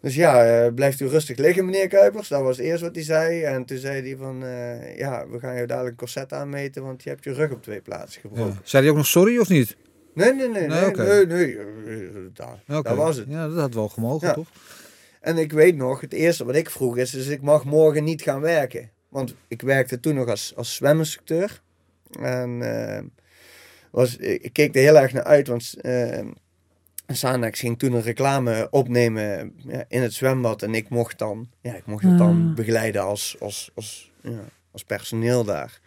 [0.00, 2.28] Dus ja, eh, blijft u rustig liggen, meneer Kuipers.
[2.28, 3.42] Dat was eerst wat hij zei.
[3.42, 7.02] En toen zei hij van, eh, ja, we gaan je dadelijk een corset aanmeten, want
[7.02, 8.52] je hebt je rug op twee plaatsen gebroken.
[8.52, 8.60] Ja.
[8.62, 9.76] Zei hij ook nog sorry of niet?
[10.14, 11.02] Nee, nee, nee, Nee, nee, oké.
[11.02, 13.28] nee, nee, eh, eh, daar, daar was het.
[13.28, 14.34] Ja, dat had wel gemogen, Ja.
[14.34, 14.48] toch?
[15.20, 18.22] En ik weet nog, het eerste wat ik vroeg is, dus ik mag morgen niet
[18.22, 18.90] gaan werken.
[19.08, 21.62] Want ik werkte toen nog als, als zweminstructeur.
[22.20, 23.02] En eh,
[23.90, 25.74] was, ik, keek er heel erg naar uit, want
[27.06, 30.62] Sanex ging toen een reclame opnemen ja, in het zwembad.
[30.62, 32.54] En ik mocht dan, ja, ik mocht het dan Ah.
[32.54, 35.80] begeleiden als, als, als, ja, als personeel daar.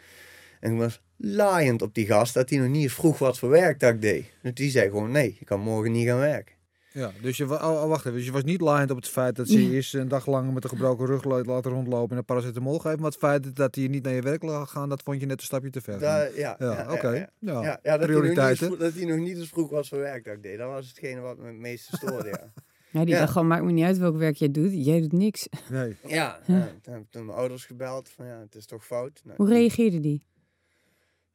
[0.59, 3.49] En ik was laaiend op die gast dat hij nog niet eens vroeg wat voor
[3.49, 4.25] werk dat ik deed.
[4.41, 6.53] Dus die zei gewoon, nee, je kan morgen niet gaan werken.
[6.91, 8.17] Ja, dus je, oh, oh, wacht even.
[8.17, 10.53] Dus je was niet laaiend op het feit dat ze je eerst een dag lang
[10.53, 12.97] met een gebroken rug la- laten rondlopen en een paracetamol geven.
[12.99, 15.39] Maar het feit dat hij niet naar je werk laat gaan, dat vond je net
[15.39, 15.99] een stapje te ver.
[15.99, 17.09] Ja, ja, ja, oké.
[17.09, 18.79] ja, Ja, Ja, ja, dat, hij nog niet, prioriteiten.
[18.79, 20.57] dat hij nog niet eens vroeg wat voor werk dat ik deed.
[20.57, 22.51] Dat was hetgene wat me het meeste stoorde, ja.
[22.91, 23.19] Ja, die Ja.
[23.19, 24.85] dacht gewoon, maakt me niet uit welk werk jij doet.
[24.85, 25.47] Jij doet niks.
[25.69, 25.95] Nee.
[26.07, 29.21] ja, ja, toen heb ik mijn ouders gebeld van ja, het is toch fout.
[29.23, 30.23] Nou, Hoe die- reageerde die?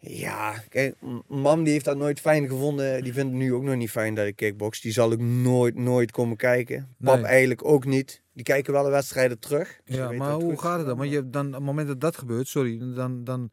[0.02, 0.94] Ja, kijk,
[1.28, 3.02] mam die heeft dat nooit fijn gevonden.
[3.02, 4.80] Die vindt het nu ook nog niet fijn dat ik kickbox.
[4.80, 6.94] Die zal ook nooit, nooit komen kijken.
[7.00, 7.24] Pap Nee.
[7.24, 8.22] eigenlijk ook niet.
[8.32, 9.80] Die kijken wel de wedstrijden terug.
[9.84, 10.96] Dus Ja, maar hoe goed gaat het dan?
[10.96, 13.50] Want je, dan, op het moment dat dat gebeurt, sorry, dan, dan,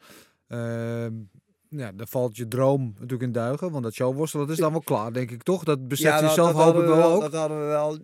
[0.47, 1.11] ehm,
[1.69, 3.71] ja, dan valt je droom natuurlijk in duigen.
[3.71, 5.63] Want dat showworstelen, dat is dan wel klaar, denk ik toch?
[5.63, 7.21] Dat beseft dat- zelf dat hoop ik wel ook.
[7.21, 7.97] Dat hadden we wel.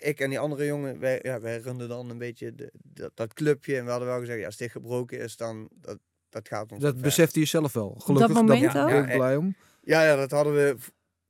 [0.00, 3.34] Ik en die andere jongen, wij, ja, wij runden dan een beetje de, dat, dat
[3.34, 3.76] clubje.
[3.76, 6.82] En we hadden wel gezegd, ja, als dit gebroken is, dan dat, dat gaat ons
[6.82, 7.94] Dat besefte je zelf wel.
[7.98, 8.88] Gelukkig, moment daar al?
[8.88, 9.54] ben ik Ja, blij om.
[9.82, 10.76] Ja, ja, dat hadden we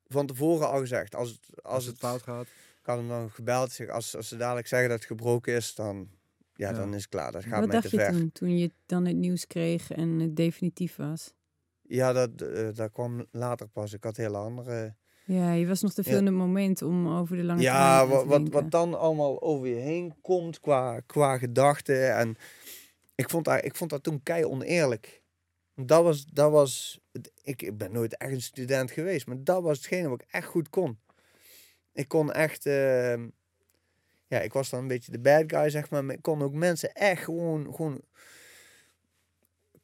[0.07, 1.15] van tevoren al gezegd.
[1.15, 2.47] Als het, als Als het het fout gaat.
[2.81, 3.73] Ik had hem dan gebeld.
[3.73, 6.09] Zeg, als, als ze dadelijk zeggen dat het gebroken is, dan,
[6.55, 6.77] ja, Ja.
[6.77, 7.33] dan is het klaar.
[7.33, 10.09] Dat gaat Wat mij te dacht je toen, toen je dan het nieuws kreeg en
[10.19, 11.33] het definitief was?
[11.83, 13.93] Ja, dat, eh, dat kwam later pas.
[13.93, 14.95] Ik had hele andere...
[15.25, 16.19] Ja, je was nog te veel Ja.
[16.19, 18.63] in het moment om over de lange Ja, termijn wat, te wat, denken.
[18.63, 22.15] wat dan allemaal over je heen komt qua, qua gedachten.
[22.17, 22.37] En
[23.19, 25.23] ik vond, dat, ik vond dat toen kei oneerlijk.
[25.75, 27.01] Dat was, dat was
[27.43, 30.71] ik ben nooit echt een student geweest, maar dat was hetgene wat ik echt goed
[30.71, 30.99] kon.
[31.93, 33.29] Ik kon echt, ehm,
[34.27, 36.53] ja, ik was dan een beetje de bad guy, zeg maar, maar ik kon ook
[36.53, 38.01] mensen echt gewoon, gewoon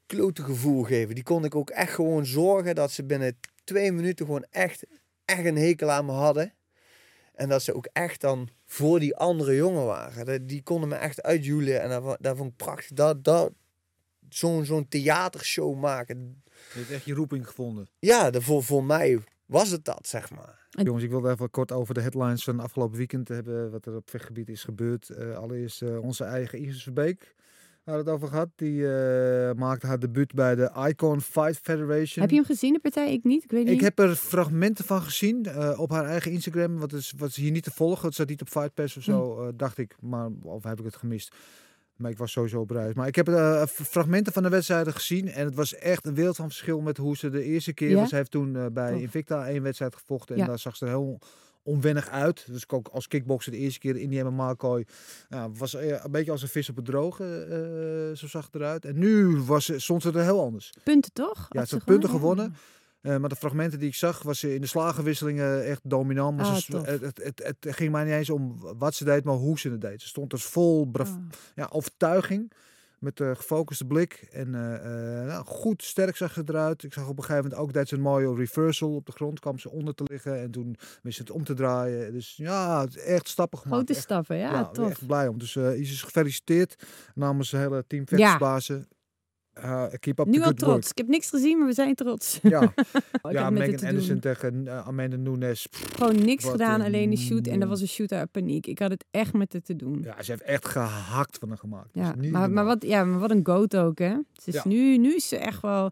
[0.06, 1.14] klote gevoel geven.
[1.14, 4.84] Die kon ik ook echt gewoon zorgen dat ze binnen twee minuten gewoon echt,
[5.24, 6.54] echt een hekel aan me hadden.
[7.32, 10.46] En dat ze ook echt dan voor die andere jongen waren.
[10.46, 11.82] Die konden me echt uitjoelen.
[11.82, 12.96] En dat, dat vond ik prachtig.
[12.96, 13.52] Dat, dat,
[14.28, 16.42] zo'n zo'n theatershow maken.
[16.72, 17.88] Je hebt echt je roeping gevonden.
[17.98, 20.66] Ja, dat, voor, voor mij was het dat, zeg maar.
[20.70, 23.70] En- Jongens, ik wilde even kort over de headlines van afgelopen weekend hebben.
[23.70, 25.08] Wat er op vechtgebied is gebeurd.
[25.10, 27.34] Eh, allereerst eh, onze eigen Iris Verbeek.
[27.84, 28.48] Waar het over gaat.
[28.56, 32.20] Die eh, maakte haar debuut bij de Icon Fight Federation.
[32.22, 33.12] Heb je hem gezien, de partij?
[33.12, 33.44] Ik niet.
[33.44, 33.74] Ik weet niet.
[33.74, 36.78] Ik heb er fragmenten van gezien eh, op haar eigen Instagram.
[36.78, 38.04] Wat is, wat is hier niet te volgen.
[38.04, 39.46] Het staat niet op Fight Pass of zo, Hm.
[39.46, 39.96] eh, dacht ik.
[40.00, 41.34] Maar of heb ik het gemist?
[41.96, 42.94] Maar ik was sowieso op reis.
[42.94, 43.28] Maar ik heb
[43.68, 45.28] f- fragmenten van de wedstrijden gezien.
[45.28, 47.88] En het was echt een wereld van verschil met hoe ze de eerste keer...
[47.90, 47.96] Ja?
[47.96, 49.00] Want ze heeft toen bij Tof.
[49.00, 50.34] Invicta één wedstrijd gevochten.
[50.34, 50.46] En Ja.
[50.46, 51.18] daar zag ze er heel
[51.64, 52.44] onwennig uit.
[52.50, 54.84] Dus ik ook als kickboxer de eerste keer in die MMA-kooi...
[55.28, 57.24] Ja, was eh, een beetje als een vis op het droge.
[58.10, 58.84] eh, zo zag het eruit.
[58.84, 60.72] En nu was, ze- stond ze er heel anders.
[60.84, 61.46] Punten toch?
[61.48, 62.54] Ja, ze had punten gewonnen.
[63.00, 66.36] Eh, maar de fragmenten die ik zag, was ze in de slagenwisselingen echt dominant.
[66.36, 69.24] Maar Ah, ze, het, het, het, het ging mij niet eens om wat ze deed,
[69.24, 70.02] maar hoe ze het deed.
[70.02, 71.08] Ze stond dus vol Ah.
[71.54, 72.52] ja, overtuiging.
[73.04, 74.28] Met een gefocuste blik.
[74.32, 74.74] En eh,
[75.20, 76.82] eh, nou, goed, sterk zag ze eruit.
[76.82, 79.40] Ik zag op een gegeven moment ook dat ze een mooie reversal op de grond
[79.40, 80.40] kwam ze onder te liggen.
[80.40, 82.12] En toen wist ze het om te draaien.
[82.12, 83.76] Dus ja, is echt stappen gemaakt.
[83.76, 84.90] Grote Echt- stappen, ja, ja, tof.
[84.90, 85.38] echt blij om.
[85.38, 88.88] Dus eh Isis gefeliciteerd namens het hele team vechtersbazen.
[89.54, 90.72] Eh, keep up Nu al trots.
[90.72, 90.84] work.
[90.90, 92.38] Ik heb niks gezien, maar we zijn trots.
[92.42, 92.62] Ja,
[93.22, 95.66] Ik ja Megan Anderson tegen eh, Amanda Nunes.
[95.70, 97.46] Gewoon niks gedaan, een alleen een shoot.
[97.46, 98.66] En dat was een shoot uit paniek.
[98.66, 100.00] Ik had het echt met het te doen.
[100.02, 101.88] Ja, ze heeft echt gehakt van haar gemaakt.
[101.92, 104.14] Ja, maar, maar, wat, ja, maar wat een goat ook, hè?
[104.32, 104.62] Ze is Ja.
[104.64, 105.90] nu, nu is ze echt wel...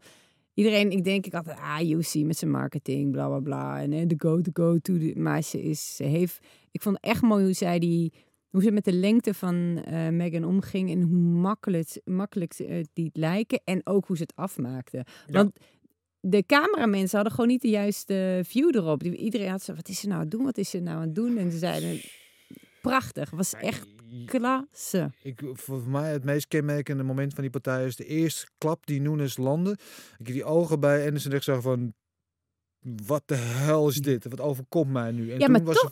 [0.54, 3.80] Iedereen, ik denk, ik had ah, UC met zijn marketing, bla bla bla.
[3.80, 4.92] En de go to go to.
[5.14, 6.38] Maar ze is, ze heeft...
[6.70, 8.12] Ik vond het echt mooi hoe zij die...
[8.52, 12.88] Hoe ze met de lengte van eh Megan omging en hoe makkelijk, makkelijk ze het
[12.94, 13.60] liet lijken.
[13.64, 14.96] En ook hoe ze het afmaakte.
[14.96, 15.04] Ja.
[15.32, 15.58] Want
[16.20, 19.02] de cameramensen hadden gewoon niet de juiste view erop.
[19.02, 20.44] Die- Iedereen had zo, wat is ze nou aan het doen?
[20.44, 21.36] Wat is ze nou aan het doen?
[21.38, 22.00] En ze zeiden,
[22.82, 23.30] prachtig.
[23.30, 23.86] Was echt
[24.26, 25.10] klasse.
[25.22, 29.00] Ik, voor mij het meest kenmerkende moment van die partij is de eerste klap die
[29.00, 29.78] Nunes landde.
[30.18, 31.94] Ik die ogen bij Anderson echt zag van...
[33.06, 34.24] Wat de hel is dit?
[34.28, 35.30] Wat overkomt mij nu?
[35.32, 35.90] En Ja, maar was ze-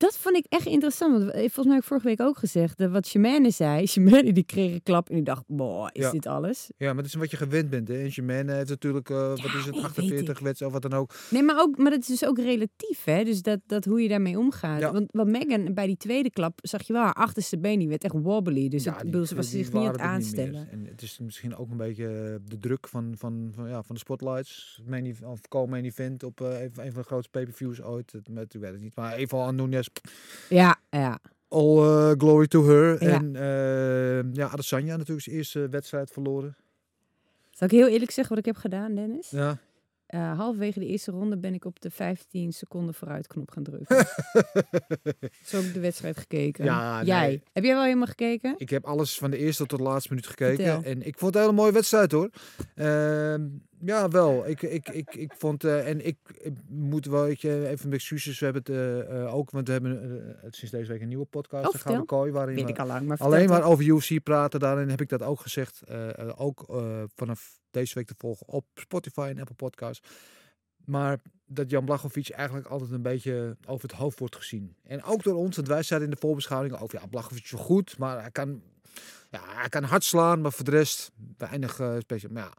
[0.00, 1.12] Dat vond ik echt interessant.
[1.18, 2.80] Want volgens mij heb ik vorige week ook gezegd.
[2.80, 3.86] eh, wat Shemane zei.
[3.92, 6.10] Shemane die kreeg een klap en die dacht, boah, is Ja.
[6.10, 6.70] dit alles?
[6.76, 7.88] ja, maar het is wat je gewend bent.
[7.88, 8.02] Hè?
[8.02, 10.44] En Germaine heeft natuurlijk, eh, wat is het, nee, weet 48 ik.
[10.44, 11.14] wedstrijden of wat dan ook.
[11.30, 13.24] Nee, maar, ook, maar dat is dus ook relatief, hè?
[13.24, 14.80] Dus dat, dat hoe je daarmee omgaat.
[14.80, 14.92] Ja.
[14.92, 18.04] Want, want Megan, bij die tweede klap, zag je wel haar achterste been, die werd
[18.04, 18.68] echt wobbly.
[18.68, 20.68] Dus Ja, het, die- bedoel, ze was zich niet aan het niet aanstellen.
[20.70, 23.94] En het is misschien ook een beetje eh, de druk van, van, van, ja, van
[23.94, 24.80] de spotlights.
[24.86, 28.12] Main, of co-main event op eh, een, van- de grootste pay-per-views ooit.
[28.30, 28.96] Met, ik weet het niet.
[28.96, 29.88] Maar even aan Nunes.
[30.48, 31.18] Ja, ja.
[31.48, 33.04] All eh, glory to her.
[33.04, 33.10] Ja.
[33.10, 36.56] En eh ja, Adesanya natuurlijk zijn eerste wedstrijd verloren.
[37.50, 39.30] Zal ik heel eerlijk zeggen wat ik heb gedaan, Dennis?
[39.30, 39.58] Ja.
[40.10, 43.96] Eh, halverwege de eerste ronde ben ik op de 15 seconden vooruitknop gaan drukken.
[45.46, 46.64] Zo heb ik de wedstrijd gekeken.
[46.64, 47.06] Ja, nee.
[47.06, 47.42] Jij?
[47.52, 48.54] Heb jij wel helemaal gekeken?
[48.56, 50.64] Ik heb alles van de eerste tot de laatste minuut gekeken.
[50.64, 50.82] Vertel.
[50.82, 52.30] En ik vond het een hele mooie wedstrijd hoor.
[52.74, 53.46] Ehm,
[53.84, 54.48] ja, wel.
[54.48, 55.64] Ik, ik, ik, ik vond.
[55.64, 58.38] eh, en ik, ik moet wel weet je, even mijn excuses.
[58.38, 59.50] We hebben het eh, ook.
[59.50, 61.66] Want we hebben sinds deze week een nieuwe podcast.
[61.66, 62.32] Oh, de Gouden Kooi.
[62.32, 64.60] Waarin Weet we ik al lang, maar alleen maar over UFC praten.
[64.60, 65.82] Daarin heb ik dat ook gezegd.
[66.36, 66.64] ook
[67.14, 70.08] vanaf deze week te volgen op Spotify en Apple Podcasts.
[70.84, 74.76] Maar dat Jan Blachowicz eigenlijk altijd een beetje over het hoofd wordt gezien.
[74.82, 77.60] En ook door ons, want wij zeiden in de voorbeschouwing over ja, Blachowicz is wel
[77.60, 78.62] goed, maar hij kan,
[79.30, 82.32] ja, hij kan hard slaan, maar voor de rest weinig uh, speciaal.
[82.32, 82.52] Maar ja,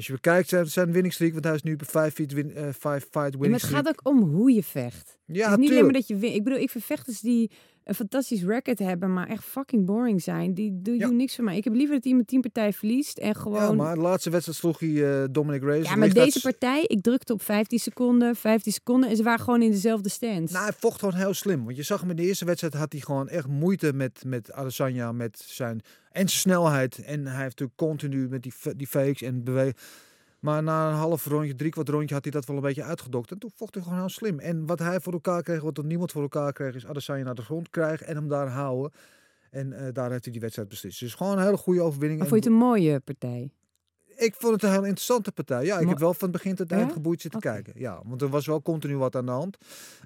[0.00, 2.50] als je bekijkt zijn, zijn winningstreek, want hij is nu op een 5 fight, win,
[2.50, 5.18] uh, five fight Ja, maar winning het gaat ook om hoe je vecht.
[5.26, 6.34] Ja, het is niet alleen maar dat je wint.
[6.34, 7.50] Ik bedoel, ik vind vechters die
[7.90, 10.54] een fantastisch record hebben, maar echt fucking boring zijn.
[10.54, 11.08] Die doen, Ja.
[11.08, 11.56] niks voor mij.
[11.56, 13.60] Ik heb liever dat iemand tien partij verliest en gewoon...
[13.62, 15.88] Ja, maar de laatste wedstrijd sloeg hij eh, Dominic Reyes.
[15.88, 19.62] Ja, maar deze partij, ik drukte op 15 seconden, 15 seconden en ze waren gewoon
[19.62, 20.50] in dezelfde stand.
[20.50, 21.64] Nou, hij vocht gewoon heel slim.
[21.64, 24.52] Want je zag hem in de eerste wedstrijd had hij gewoon echt moeite met, met
[24.52, 26.98] Adesanya, met zijn en zijn snelheid.
[26.98, 29.74] En hij heeft natuurlijk continu met die, die fakes en bewegen.
[30.40, 33.30] Maar na een half rondje, drie kwart rondje had hij dat wel een beetje uitgedokt.
[33.30, 34.38] En toen vocht hij gewoon heel slim.
[34.38, 37.34] En wat hij voor elkaar kreeg, wat er niemand voor elkaar kreeg, is Adesanya naar
[37.34, 38.92] de grond krijgen en hem daar houden.
[39.50, 41.00] En eh, daar heeft hij die wedstrijd beslist.
[41.00, 42.18] Dus gewoon een hele goede overwinning.
[42.20, 43.50] maar vond je het een mooie partij?
[44.16, 45.64] Ik vond het een heel interessante partij.
[45.64, 47.72] Ja, ik heb wel van het begin tot het eind geboeid zitten kijken.
[47.76, 49.56] Ja, want er was wel continu wat aan de hand.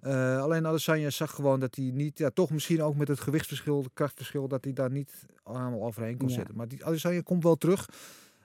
[0.02, 3.82] Eh, alleen Adesanya zag gewoon dat hij niet, ja, toch misschien ook met het gewichtsverschil,
[3.82, 6.34] het krachtverschil, dat hij daar niet allemaal overheen kon Ja.
[6.34, 6.56] zitten.
[6.56, 7.88] Maar die Adesanya komt wel terug.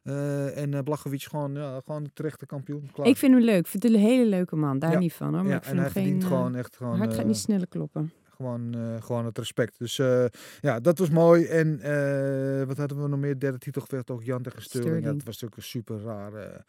[0.10, 2.89] Eh, en uh, Blachowicz gewoon, ja, gewoon de terechte kampioen.
[2.93, 3.08] Klaar.
[3.08, 3.60] Ik vind hem leuk.
[3.60, 4.80] Ik vind het een hele leuke man.
[4.80, 5.00] Daar Ja.
[5.00, 5.41] niet van hoor.
[5.43, 6.04] Maar ja, ik vind en hij geen...
[6.04, 8.12] verdient eh, gewoon echt gewoon, hart gaat niet sneller kloppen.
[8.36, 9.80] gewoon, gewoon het respect.
[9.80, 9.95] Dus
[10.62, 11.45] ja, dat was mooi.
[11.45, 11.78] En
[12.67, 13.39] wat hadden we nog meer?
[13.39, 15.06] Derde titelgevecht ook Jan tegen Sterling.
[15.06, 16.63] Het was natuurlijk een super raar,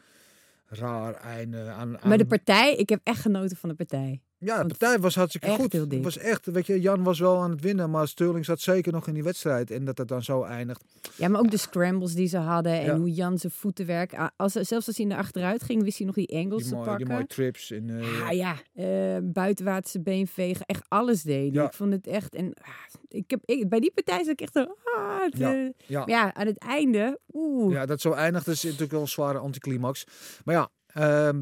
[0.66, 4.22] raar einde aan, Maar de aan- partij, ik heb echt genoten van de partij.
[4.42, 5.72] Ja, de Want partij was hartstikke echt goed.
[5.72, 8.60] heel Het was echt, weet je, Jan was wel aan het winnen, maar Sterling zat
[8.60, 9.70] zeker nog in die wedstrijd.
[9.70, 10.84] En dat het dan zo eindigt.
[11.16, 12.96] Ja, maar ook de scrambles die ze hadden en Ja.
[12.98, 14.14] hoe Jan zijn voeten werkt.
[14.14, 16.76] Ah, Als, zelfs als hij naar achteruit ging, wist hij nog die angles Die te
[16.78, 16.96] pakken.
[16.96, 17.70] die mooie trips.
[17.70, 20.66] En, eh, Ah ja, eh buitenwaartse been vegen.
[20.66, 21.54] Echt alles deed.
[21.54, 21.64] Ja.
[21.64, 22.34] Ik vond het echt...
[22.34, 22.68] En, ah,
[23.08, 24.76] ik heb, ik, bij die partij zat ik echt zo...
[24.96, 27.18] Ah, het, Ja, eh, ja, aan het einde...
[27.32, 27.72] Oeh.
[27.72, 30.04] ja, dat zo eindigt is natuurlijk wel een zware anticlimax.
[30.44, 31.40] Maar ja, ehm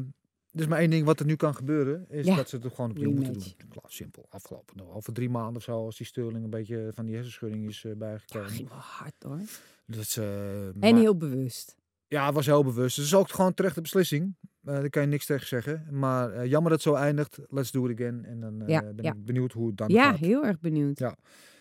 [0.59, 2.05] is maar één ding wat er nu kan gebeuren.
[2.09, 2.35] Is Ja.
[2.35, 3.43] dat ze het gewoon opnieuw moeten doen.
[3.69, 4.25] Klaar, simpel.
[4.29, 4.89] Afgelopen.
[4.93, 7.91] Over drie maanden of zo, als die Sterling een beetje van die hersenschudding is eh,
[7.91, 8.49] Ja, bijgekomen.
[8.49, 9.39] ging wel hard hoor.
[10.15, 11.75] Eh, En maar- heel bewust.
[12.07, 12.97] Ja, was heel bewust.
[12.97, 14.35] Is ook gewoon terecht de beslissing.
[14.63, 15.87] Eh, daar kan je niks tegen zeggen.
[15.91, 17.39] Maar jammer dat het zo eindigt.
[17.49, 18.25] Let's do it again.
[18.25, 19.11] En dan Ja, ben ja.
[19.13, 20.19] ik benieuwd hoe het dan Ja, gaat.
[20.19, 20.99] heel erg benieuwd.
[20.99, 21.15] Ja.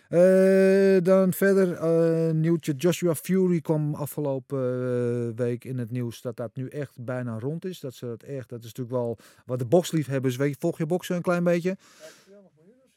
[0.08, 2.72] Eh, dan verder eh, nieuwtje.
[2.72, 7.64] Joshua Fury kwam afgelopen eh, week in het nieuws dat dat nu echt bijna rond
[7.64, 7.80] is.
[7.80, 10.36] Dat ze dat echt, dat is natuurlijk wel wat de boxliefhebbers.
[10.36, 11.76] Weet je, volg je boksen een klein beetje?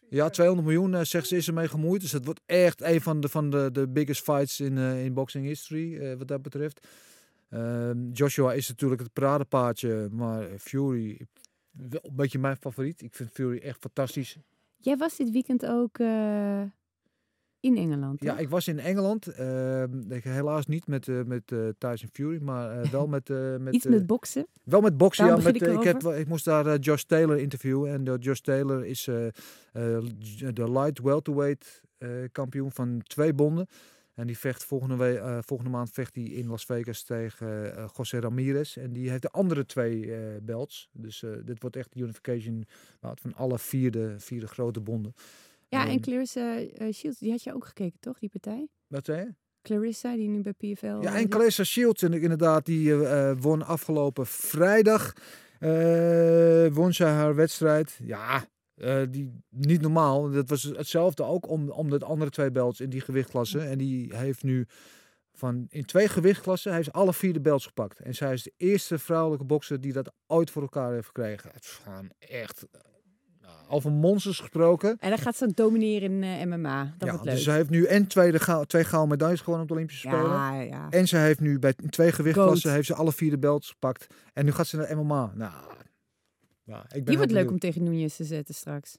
[0.09, 2.01] Ja, 200 miljoen zegt ze is ermee gemoeid.
[2.01, 5.45] Dus het wordt echt een van de, van de, de biggest fights in, in boxing
[5.45, 6.87] history wat dat betreft.
[7.49, 11.27] Ehm, Joshua is natuurlijk het paradepaardje, maar Fury
[11.71, 13.01] wel een beetje mijn favoriet.
[13.01, 14.37] Ik vind Fury echt fantastisch.
[14.77, 15.97] Jij was dit weekend ook
[17.61, 19.27] in Engeland, Ja, ik was in Engeland.
[19.27, 23.73] ehm, ik, helaas niet met, eh met eh, Tyson Fury, maar eh, wel met, met,
[23.73, 24.47] Iets met boksen?
[24.63, 25.25] wel met boksen.
[25.27, 27.91] Daar Ja, met, ik ik, heb, ik moest daar Josh Taylor interviewen.
[28.07, 29.03] En Josh Taylor is
[30.53, 31.81] de light welterweight
[32.31, 33.67] kampioen van twee bonden.
[34.13, 38.77] En die vecht volgende, we- volgende maand vecht hij in Las Vegas tegen José Ramirez.
[38.77, 40.89] En die heeft de andere twee belts.
[40.93, 42.65] Dus dit wordt echt de unification
[43.01, 45.13] van alle vierde, vierde grote bonden.
[45.71, 48.19] Ja, Ehm, en Clarissa eh, Shields, die had je ook gekeken, toch?
[48.19, 48.67] Die partij?
[48.87, 49.33] Wat zei je?
[49.61, 50.85] Clarissa, die nu bij PFL...
[50.85, 51.29] Ja, eh, en zit.
[51.29, 55.13] Clarissa Shields inderdaad, die eh, eh, won afgelopen vrijdag.
[55.59, 57.99] eh, won ze haar wedstrijd.
[58.03, 60.29] Ja, eh, die, niet normaal.
[60.31, 63.59] Dat was hetzelfde ook om, om de andere twee belts in die gewichtklasse.
[63.59, 64.65] En die heeft nu
[65.33, 67.99] van in twee gewichtklassen heeft ze alle vier de belts gepakt.
[67.99, 71.49] En zij is de eerste vrouwelijke bokser die dat ooit voor elkaar heeft gekregen.
[71.53, 72.65] Het is gewoon echt
[73.71, 74.97] nou, over monsters gesproken.
[74.99, 76.83] En dan gaat ze domineren in eh, MMA.
[76.97, 77.33] Dat ja, wordt leuk.
[77.35, 80.29] dus zij heeft nu en tweede ga- twee gouden medailles gewonnen op de Olympische Spelen.
[80.29, 80.87] ja, ja.
[80.89, 82.73] En ze heeft nu bij twee gewichtklassen Goat.
[82.73, 84.07] heeft ze alle vier de belts gepakt.
[84.33, 85.31] En nu gaat ze naar MMA.
[85.35, 85.51] Nou,
[86.63, 88.97] ja, ik ben Die wordt leuk om tegen Nunes te zetten straks.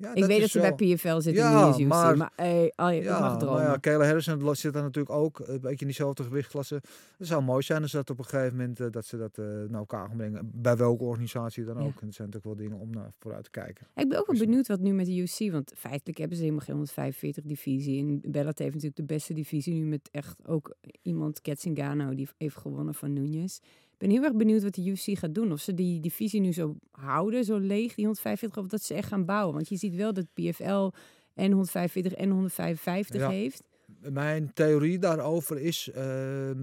[0.00, 2.32] Ja, ik weet dat ze wel- bij PFL zit Ja, in UFC, maar- maar,
[2.74, 3.62] al je Ja, mag maar dromen.
[3.62, 6.74] ja, Kayla Harrison zit daar natuurlijk ook een beetje in diezelfde gewichtklasse.
[7.18, 9.44] Het zou mooi zijn als dat op een gegeven moment eh, dat ze dat eh,
[9.44, 10.50] naar elkaar gaan brengen.
[10.54, 11.80] Bij welke organisatie dan Ja.
[11.82, 12.00] ook.
[12.00, 13.86] En dat zijn natuurlijk wel dingen om naar vooruit te kijken.
[13.94, 16.64] Ik ben ook wel benieuwd wat nu met de UFC, want feitelijk hebben ze helemaal
[16.64, 18.00] geen 145 divisie.
[18.00, 22.56] En Bellator heeft natuurlijk de beste divisie nu met echt ook iemand, Ketzingano, die heeft
[22.56, 23.60] gewonnen van Nunes.
[24.00, 25.52] Ik ben heel erg benieuwd wat de UFC gaat doen.
[25.52, 29.08] Of ze die divisie nu zo houden, zo leeg, die 145, of dat ze echt
[29.08, 29.54] gaan bouwen.
[29.54, 30.90] Want je ziet wel dat PFL
[31.34, 33.28] en 145 en 155 Ja.
[33.30, 33.62] heeft.
[34.10, 36.54] Mijn theorie daarover is, daar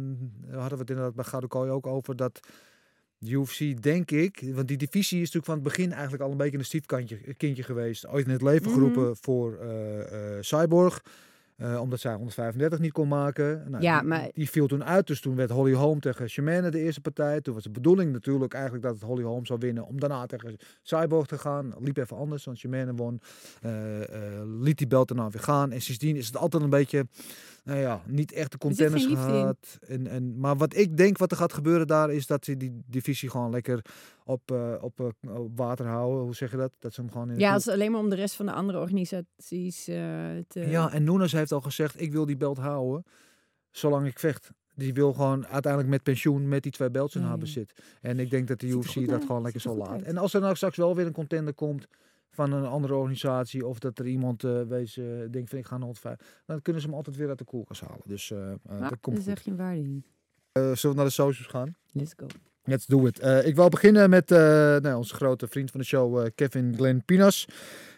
[0.60, 2.40] hadden we het inderdaad bij Gadokooi ook over, dat
[3.18, 6.38] de UFC, denk ik, want die divisie is natuurlijk van het begin eigenlijk al een
[6.38, 8.08] beetje een stiefkantje kindje geweest.
[8.08, 8.74] Ooit in het leven Mhm.
[8.74, 11.04] geroepen voor eh, Cyborg.
[11.58, 13.64] Eh, omdat zij 135 niet kon maken.
[13.70, 15.08] Nou, Ja, die, maar- die viel toen uit.
[15.08, 17.42] Dus toen werd Holly Holm tegen Shimane de eerste partij.
[17.42, 19.86] Toen was de bedoeling natuurlijk eigenlijk dat het Holly Holm zou winnen.
[19.88, 21.74] Om daarna tegen Cyborg te gaan.
[21.80, 23.22] Liep even anders, want Shimane won.
[23.62, 25.72] eh, eh, liet die belt daarna weer gaan.
[25.72, 27.08] En sindsdien is het altijd een beetje,
[27.68, 29.80] nou ja, niet echt de Er contenders gehad.
[29.88, 32.82] En, en, maar wat ik denk wat er gaat gebeuren daar is dat ze die
[32.86, 33.82] divisie gewoon lekker
[34.26, 36.24] op, eh, op, eh, op water houden.
[36.24, 36.72] Hoe zeg je dat?
[36.80, 38.80] Dat ze hem gewoon in Ja, als alleen maar om de rest van de andere
[38.80, 39.96] organisaties eh,
[40.48, 40.60] te...
[40.60, 43.04] ja, en Nunes heeft al gezegd, ik wil die belt houden
[43.72, 44.50] zolang ik vecht.
[44.76, 47.74] Die wil gewoon uiteindelijk met pensioen met die twee belts in haar bezit.
[48.02, 50.06] En ik denk dat de UFC dat gewoon lekker er zal laten.
[50.06, 51.88] En als er nou straks wel weer een contender komt
[52.38, 55.78] van een andere organisatie of dat er iemand eh wees, eh, denkt van ik ga
[55.78, 58.02] naar 105, dan kunnen ze hem altijd weer uit de koelkast halen.
[58.06, 60.04] Dus Nou, dat komt echt geen waarde in.
[60.52, 61.76] Eh, zullen we naar de socials gaan?
[61.92, 62.26] Let's go.
[62.64, 63.26] Let's do it.
[63.46, 67.48] Ik wil beginnen met nou, onze grote vriend van de show, Kevin Glenn Pinas.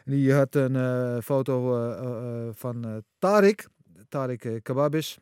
[0.06, 1.56] Die had een foto
[2.54, 3.68] van Tarik,
[4.10, 5.20] Tarik Kababis.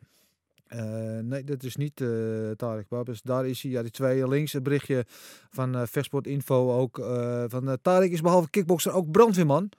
[0.68, 0.82] Eh,
[1.22, 2.08] nee, dat is niet eh
[2.56, 3.22] Tarek Babes.
[3.22, 4.52] Daar is hij, ja, die twee links.
[4.52, 5.04] Het berichtje
[5.50, 6.98] van eh Versport Info ook.
[6.98, 9.70] eh, van eh, Tarek is behalve kickbokser ook brandweerman.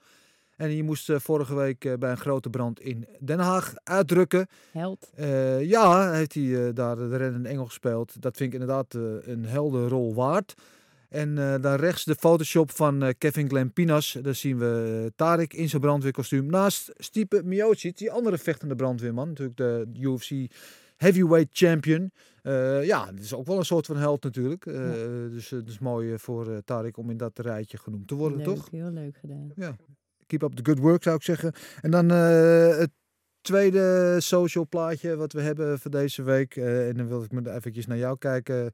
[0.56, 4.46] En die moest eh, vorige week eh, bij een grote brand in Den Haag uitdrukken.
[4.72, 5.10] Held.
[5.14, 8.22] Eh, ja, heeft hij eh, daar de reddende engel gespeeld.
[8.22, 10.54] Dat vind ik inderdaad eh, een helder rol waard.
[11.08, 14.16] En eh dan rechts de Photoshop van eh, Kevin Glenn Pinas.
[14.22, 16.46] Daar zien we eh, Tarek in zijn brandweerkostuum.
[16.46, 19.28] Naast Stipe Miocic, die andere vechtende brandweerman.
[19.28, 20.30] Natuurlijk de UFC
[21.00, 22.10] Heavyweight Champion.
[22.42, 24.66] Eh, ja, dat is ook wel een soort van held natuurlijk.
[24.66, 24.74] Eh,
[25.30, 28.14] Dus eh, het is mooi eh, voor eh, Tarek om in dat rijtje genoemd te
[28.14, 28.70] worden, leuk, toch?
[28.70, 29.52] Heel leuk gedaan.
[30.26, 31.52] Keep up the good work, zou ik zeggen.
[31.80, 32.90] En dan eh, het
[33.40, 36.56] tweede social plaatje wat we hebben voor deze week.
[36.56, 38.70] Eh, en dan wil ik me eventjes naar jou kijken,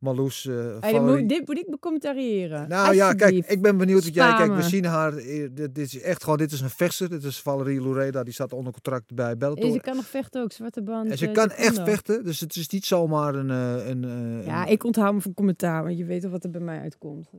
[0.00, 0.46] Marloes.
[0.46, 1.20] eh, Hey, Valerie.
[1.20, 2.68] moet, dit moet ik becommentariëren.
[2.68, 4.54] Nou ja, kijk, ik ben benieuwd wat jij kijkt.
[4.54, 5.16] We zien haar.
[5.16, 7.08] eh, Dit, dit is echt gewoon, dit is een vechtster.
[7.10, 8.22] Dit is Valerie Lureda.
[8.22, 9.70] Die staat onder contract bij En Bellator.
[9.70, 11.10] ze kan nog vechten ook, zwarte band.
[11.10, 12.24] En ze eh, kan echt vechten.
[12.24, 13.48] Dus het is niet zomaar een.
[13.48, 16.80] een, Ja, ik onthoud me van commentaar, want je weet al wat er bij mij
[16.80, 17.30] uitkomt.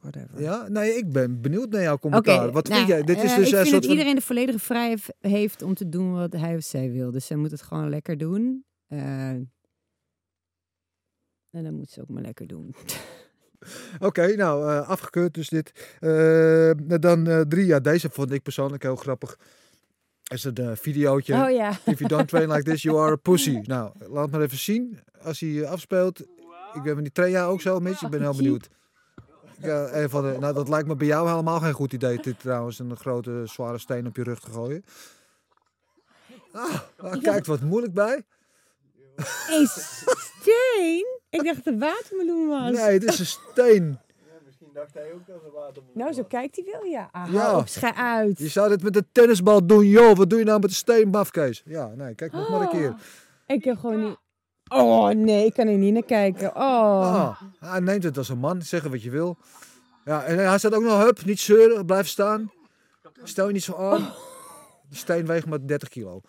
[0.00, 0.40] Whatever.
[0.40, 2.42] ja, nee, ik ben benieuwd naar jouw commentaar.
[2.44, 3.02] Oké, wat nou, vind jij?
[3.02, 3.90] Dit is dus ik een vind dat van.
[3.92, 7.10] iedereen de volledige vrijheid heeft om te doen wat hij of zij wil.
[7.10, 8.64] Dus zij moet het gewoon lekker doen.
[11.58, 12.74] En dan moet ze ook maar lekker doen.
[14.08, 15.96] Oké, nou, eh, afgekeurd dus dit.
[16.00, 19.38] Eh, dan eh, drie, ja, deze vond ik persoonlijk heel grappig.
[20.24, 21.34] Is het een videootje.
[21.34, 21.70] Oh ja.
[21.70, 23.60] If you don't train like this, you are a pussy.
[23.62, 24.98] Nou, laat maar even zien.
[25.22, 26.20] Als hij afspeelt.
[26.72, 28.02] Ik ben die train ook zo, Mitch.
[28.02, 28.68] Ik ben heel benieuwd.
[29.60, 32.22] Ja, een van de, nou, dat lijkt me bij jou helemaal geen goed idee.
[32.22, 34.84] Dit trouwens, een grote zware steen op je rug te gooien.
[36.52, 38.24] Ah, ah, kijkt wat moeilijk bij.
[39.50, 41.06] Een steen?
[41.30, 42.70] Ik dacht dat het watermeloen was.
[42.70, 43.98] Nee, het is een steen.
[44.44, 47.08] Misschien dacht hij ook dat ze water Nou, zo kijkt hij wel, ja.
[47.12, 47.40] Ah, Ja.
[47.40, 48.38] hou op, schij uit.
[48.38, 50.16] Je zou dit met een tennisbal doen, joh.
[50.16, 51.62] Wat doe je nou met een steen, bafkees?
[51.64, 52.94] Ja, nee, kijk nog maar een keer.
[53.46, 54.16] Ik heb gewoon niet...
[54.68, 56.48] Oh nee, ik kan er niet naar kijken.
[56.56, 57.14] Oh.
[57.14, 59.36] Ah, hij neemt het als een man, zeggen wat je wil.
[60.04, 62.52] Ja, en hij staat ook nog, hup, niet zeuren, blijf staan.
[63.22, 64.12] Stel je niet zo aan.
[64.88, 66.20] De steen weegt maar 30 kilo.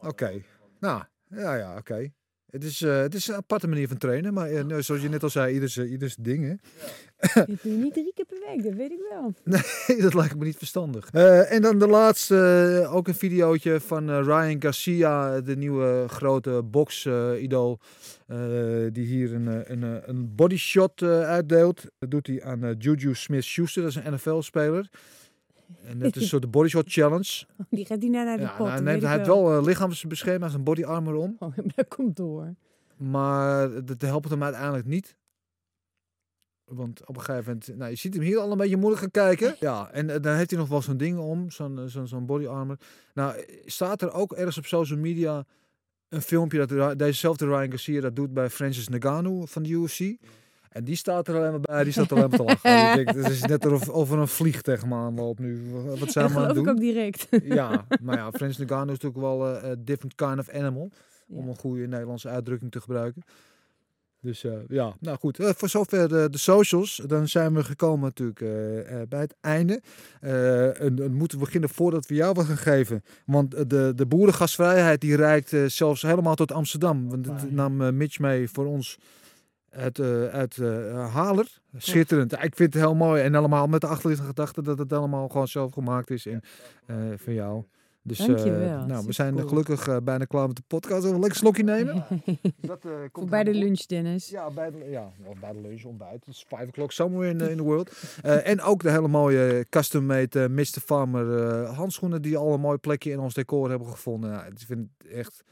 [0.00, 0.42] Oké,
[0.80, 2.10] nou, ja, ja, oké.
[2.50, 5.22] Het, is, eh, het is een aparte manier van trainen, maar nou, zoals je net
[5.22, 6.54] al zei, ieders, eh, ieders ding, hè.
[7.44, 9.34] Dit doe je niet drie keer per week, dat weet ik wel.
[10.04, 11.10] dat lijkt me niet verstandig.
[11.10, 17.78] En dan de laatste, ook een videootje van Ryan Garcia, de nieuwe grote box-idool.
[18.92, 21.84] die hier een, een, een bodyshot uitdeelt.
[21.98, 24.90] Dat doet hij aan Juju Smith-Schuster, dat is een NFL-speler.
[25.84, 27.44] En dat is een soort bodyshot challenge.
[27.70, 30.58] Die gaat die naar, naar de Ja, pot, nou, hij, heeft wel uh, lichaamsbescherming, hij
[30.58, 31.36] een body armor om.
[31.38, 32.54] Oh, dat komt door.
[32.96, 35.16] Maar dat helpt hem uiteindelijk niet.
[36.64, 39.10] Want op een gegeven moment, nou, je ziet hem hier al een beetje moeilijk gaan
[39.10, 39.56] kijken.
[39.68, 42.26] Ja, en eh, dan heeft hij nog wel zo'n ding om, zo'n eh, zo'n zo'n
[42.26, 42.76] body armor.
[43.14, 45.46] Nou, staat er ook ergens op social media
[46.08, 49.98] een filmpje dat dezezelfde Ryan Garcia dat doet bij Francis Ngannou van de UFC.
[50.70, 52.96] En die staat er alleen maar bij, die staat er alleen maar te lachen.
[53.04, 55.70] Denkt, het is net of, of er een vlieg tegen me aanloopt nu.
[55.72, 56.68] Wat zijn Dat we aan het geloof ik doen?
[56.68, 57.26] ook direct.
[57.56, 60.90] Ja, maar ja, Francis Ngannou is natuurlijk wel eh, a different kind of animal.
[61.28, 63.22] Om een goede Nederlandse uitdrukking te gebruiken.
[64.22, 65.38] Dus eh, ja, nou goed.
[65.38, 67.02] Eh, voor zover de, de socials.
[67.06, 69.80] Dan zijn we gekomen natuurlijk eh, eh, bij het einde.
[70.20, 73.02] Eh, en moeten we beginnen voordat we jou wat gaan geven.
[73.26, 77.08] Want eh, de, de boerengastvrijheid die reikt eh, zelfs helemaal tot Amsterdam.
[77.08, 78.98] Want het nam eh, Mitch mee voor ons
[79.70, 81.60] uit, eh, uit eh, Haler.
[81.76, 82.32] Schitterend.
[82.32, 83.22] Ik vind het heel mooi.
[83.22, 86.26] En allemaal met de achterliggende gedachte dat het allemaal gewoon zelf gemaakt is.
[86.26, 86.40] En
[86.86, 87.64] eh van jou.
[88.02, 89.48] Dus eh, nou, we zijn cool.
[89.48, 90.94] gelukkig bijna klaar met de podcast.
[91.02, 92.04] Zullen we een lekker slokje nemen?
[92.60, 94.28] dat, eh, komt Voor bij de lunch, Dennis.
[94.28, 96.24] Ja, bij de, ja, of bij de lunch, ontbijt.
[96.24, 97.90] Het is 5 o'clock somewhere in, the- in the world.
[98.22, 100.64] Eh, en ook de hele mooie custom-made Mr.
[100.84, 104.30] Farmer eh, handschoenen die al een mooi plekje in ons decor hebben gevonden.
[104.30, 105.44] Ja, ik vind het echt...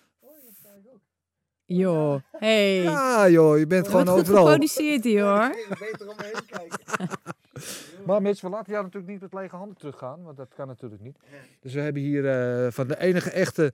[1.69, 2.83] Joh, hey.
[2.83, 4.45] Ja joh, je bent gewoon goed overal.
[4.45, 5.57] geproduceerd hier, hoor.
[5.69, 6.79] Beter omheen kijken.
[8.07, 11.03] Maar Mitch, we laten jou natuurlijk niet met lege handen teruggaan, want dat kan natuurlijk
[11.03, 11.16] niet.
[11.61, 13.73] Dus we hebben hier eh, van de enige echte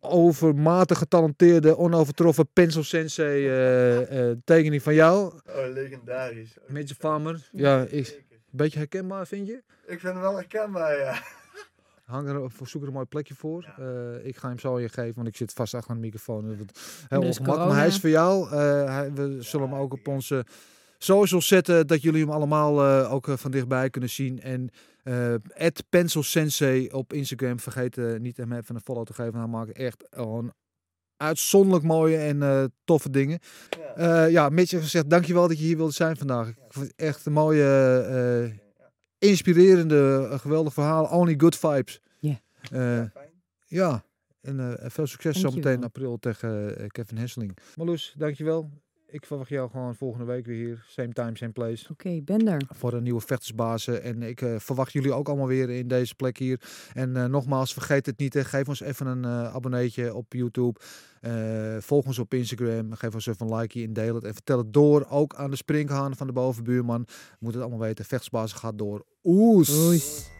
[0.00, 6.56] overmatig getalenteerde, onovertroffen pencil sensei eh, eh, tekening van jou, Oh, legendarisch.
[6.66, 7.48] Mitch Farmer.
[7.52, 9.62] Ja, is een beetje herkenbaar, vind je?
[9.86, 11.22] Ik vind hem wel herkenbaar, ja.
[12.06, 13.74] Hang er, zoek er een mooi plekje voor.
[13.78, 16.56] Eh, ik ga hem zo je geven, want ik zit vast achter een microfoon.
[16.56, 16.78] Dat
[17.08, 17.68] heel Dus ongemakkelijk.
[17.70, 18.44] Maar hij is voor jou.
[18.50, 20.44] Eh, hij- we zullen hem ook op onze
[20.98, 24.40] socials zetten, dat jullie hem allemaal eh, ook van dichtbij kunnen zien.
[24.40, 24.68] En
[25.02, 25.34] eh
[25.88, 27.60] Pencil Sensei op Instagram.
[27.60, 29.38] Vergeet niet hem even een follow te geven.
[29.38, 30.52] Hij maakt echt gewoon
[31.16, 33.38] uitzonderlijk mooie en eh, toffe dingen.
[33.96, 34.24] Ja.
[34.24, 36.48] Eh, ja, Mitch heeft gezegd, dankjewel dat je hier wilde zijn vandaag.
[36.48, 37.64] Ik vond het echt een mooie,
[38.48, 38.65] eh,
[39.18, 41.04] inspirerende, eh, geweldig verhaal.
[41.04, 42.00] Only good vibes.
[42.18, 42.40] Ja.
[42.70, 43.02] Eh,
[43.68, 44.04] Ja,
[44.40, 47.58] En eh, veel succes zometeen in april tegen Kevin Hesseling.
[47.76, 48.70] Marloes, dankjewel.
[49.16, 50.84] Ik verwacht jou gewoon volgende week weer hier.
[50.88, 51.86] Same time, same place.
[51.90, 52.62] Oké, ben er.
[52.68, 54.02] Voor een nieuwe vechtersbazen.
[54.02, 56.60] En ik eh, verwacht jullie ook allemaal weer in deze plek hier.
[56.92, 58.34] En eh, nogmaals, vergeet het niet.
[58.34, 58.44] Hè.
[58.44, 60.80] Geef ons even een eh abonneetje op YouTube.
[61.78, 62.92] Volg ons op Instagram.
[62.92, 64.24] Geef ons even een likeje en deel het.
[64.24, 65.06] En vertel het door.
[65.08, 67.06] Ook aan de sprinkhaan van de bovenbuurman.
[67.38, 68.04] Moet het allemaal weten.
[68.04, 69.04] Vechtersbazen gaat door.
[69.22, 69.68] Oes.
[69.68, 70.35] Oes.